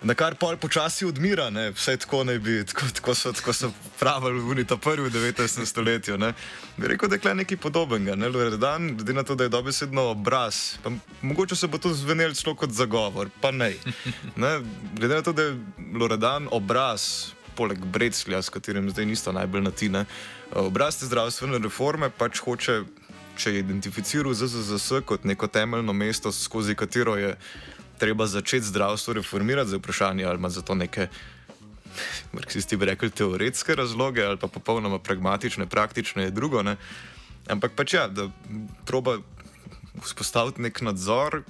Na 0.01 0.13
kar 0.15 0.35
pol 0.39 0.55
počasi 0.55 1.03
odmira, 1.05 1.49
ne? 1.51 1.71
vse 1.75 1.97
tako 1.99 2.21
naj 2.23 2.37
bi, 2.39 2.61
tako, 2.65 2.85
tako 2.95 3.15
so, 3.15 3.33
tako 3.35 3.53
so 3.53 3.71
pravili 3.99 4.39
v 4.39 4.51
Unita 4.53 4.77
prvi 4.77 5.09
v 5.09 5.11
19. 5.11 5.65
stoletju. 5.65 6.17
Ne? 6.17 6.33
Bi 6.77 6.87
rekel, 6.87 7.09
da 7.09 7.19
je 7.19 7.35
nekaj 7.35 7.57
podobnega, 7.57 8.15
ne 8.15 8.29
Loredan, 8.29 8.95
glede 8.95 9.13
na 9.13 9.23
to, 9.23 9.35
da 9.35 9.43
je 9.43 9.51
dobesedno 9.51 10.01
obraz. 10.15 10.79
Pa, 10.83 10.91
mogoče 11.21 11.55
se 11.55 11.67
bo 11.67 11.77
to 11.77 11.91
zvenelo 11.93 12.33
celo 12.33 12.55
kot 12.55 12.71
zagovor, 12.71 13.29
pa 13.41 13.51
ne. 13.51 13.73
ne. 14.35 14.53
Glede 14.95 15.15
na 15.15 15.21
to, 15.21 15.33
da 15.33 15.49
je 15.49 15.59
Loredan 15.99 16.47
obraz, 16.51 17.35
poleg 17.55 17.83
Breclja, 17.85 18.41
s 18.41 18.49
katerim 18.49 18.89
zdaj 18.89 19.05
nista 19.05 19.35
najbolj 19.35 19.61
na 19.61 19.71
tine, 19.71 20.05
obraz 20.55 20.99
te 20.99 21.11
zdravstvene 21.11 21.59
reforme 21.59 22.07
pač 22.09 22.39
hoče, 22.39 22.83
če 23.35 23.51
je 23.51 23.59
identificiral 23.59 24.33
ZZZS 24.33 25.03
kot 25.05 25.27
neko 25.27 25.47
temeljno 25.47 25.93
mesto, 25.93 26.31
skozi 26.31 26.75
katero 26.75 27.17
je 27.19 27.35
treba 27.99 28.27
začeti 28.27 28.65
zdravstvo 28.65 29.13
reformirati 29.19 29.69
za 29.69 29.77
vprašanje, 29.77 30.25
ali 30.25 30.37
ima 30.37 30.49
za 30.49 30.61
to 30.61 30.75
neke, 30.75 31.07
marksisti 32.33 32.77
bi 32.77 32.85
rekli, 32.85 33.09
teoretske 33.09 33.75
razloge 33.75 34.23
ali 34.25 34.37
pa 34.37 34.47
popolnoma 34.47 34.99
pragmatične, 34.99 35.67
praktične, 35.67 36.23
je 36.23 36.31
drugo. 36.31 36.63
Ne? 36.63 36.77
Ampak 37.47 37.75
pač 37.75 37.93
ja, 37.93 38.07
da 38.07 38.29
proba 38.85 39.17
vzpostaviti 40.03 40.61
nek 40.61 40.81
nadzor, 40.81 41.41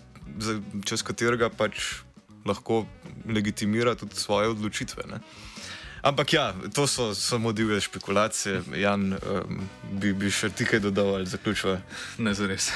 čez 0.86 1.04
katerega 1.04 1.50
pač 1.50 2.02
lahko 2.46 2.86
legitimira 3.28 3.96
tudi 3.96 4.16
svoje 4.16 4.48
odločitve. 4.48 5.04
Ne? 5.12 5.20
Ampak 6.02 6.34
ja, 6.34 6.54
to 6.74 6.88
so 6.88 7.16
samo 7.16 7.52
divje 7.52 7.82
špekulacije. 7.82 8.62
Jan, 8.76 9.14
um, 9.14 9.62
bi, 9.92 10.14
bi 10.14 10.32
še 10.32 10.50
ti 10.50 10.66
kaj 10.66 10.80
dodal 10.80 11.16
ali 11.20 11.28
zaključil? 11.28 11.76
Ne, 12.18 12.34
zares. 12.34 12.72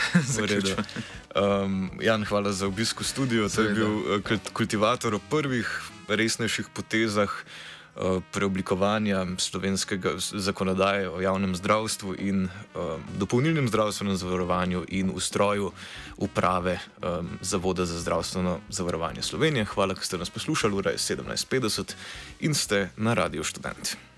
Um, 1.36 1.92
Jan, 2.02 2.26
hvala 2.26 2.52
za 2.52 2.68
obisk 2.68 3.02
v 3.02 3.04
studiu. 3.04 3.50
To 3.50 3.62
je 3.62 3.74
bil 3.74 3.92
uh, 3.92 4.40
kultivator 4.54 5.16
o 5.16 5.20
prvih 5.30 5.68
resnejših 6.08 6.70
potezah 6.74 7.30
uh, 7.30 8.22
preoblikovanja 8.32 9.26
slovenskega 9.38 10.18
zakonodaje 10.18 11.10
o 11.10 11.22
javnem 11.22 11.56
zdravstvu 11.56 12.16
in 12.20 12.46
um, 12.46 13.04
dopolnilnem 13.18 13.68
zdravstvenem 13.68 14.16
zavarovanju 14.16 14.86
in 14.88 15.12
ustroju 15.16 15.72
uprave 16.18 16.80
um, 17.02 17.30
Zavoda 17.42 17.86
za 17.86 18.00
zdravstveno 18.00 18.60
zavarovanje 18.70 19.22
Slovenije. 19.22 19.66
Hvala, 19.66 19.96
ker 19.96 20.06
ste 20.06 20.18
nas 20.18 20.30
poslušali, 20.30 20.76
ura 20.76 20.92
je 20.92 20.98
17:50 20.98 21.94
in 22.40 22.54
ste 22.54 22.90
na 22.98 23.14
Radio 23.14 23.44
Student. 23.44 23.98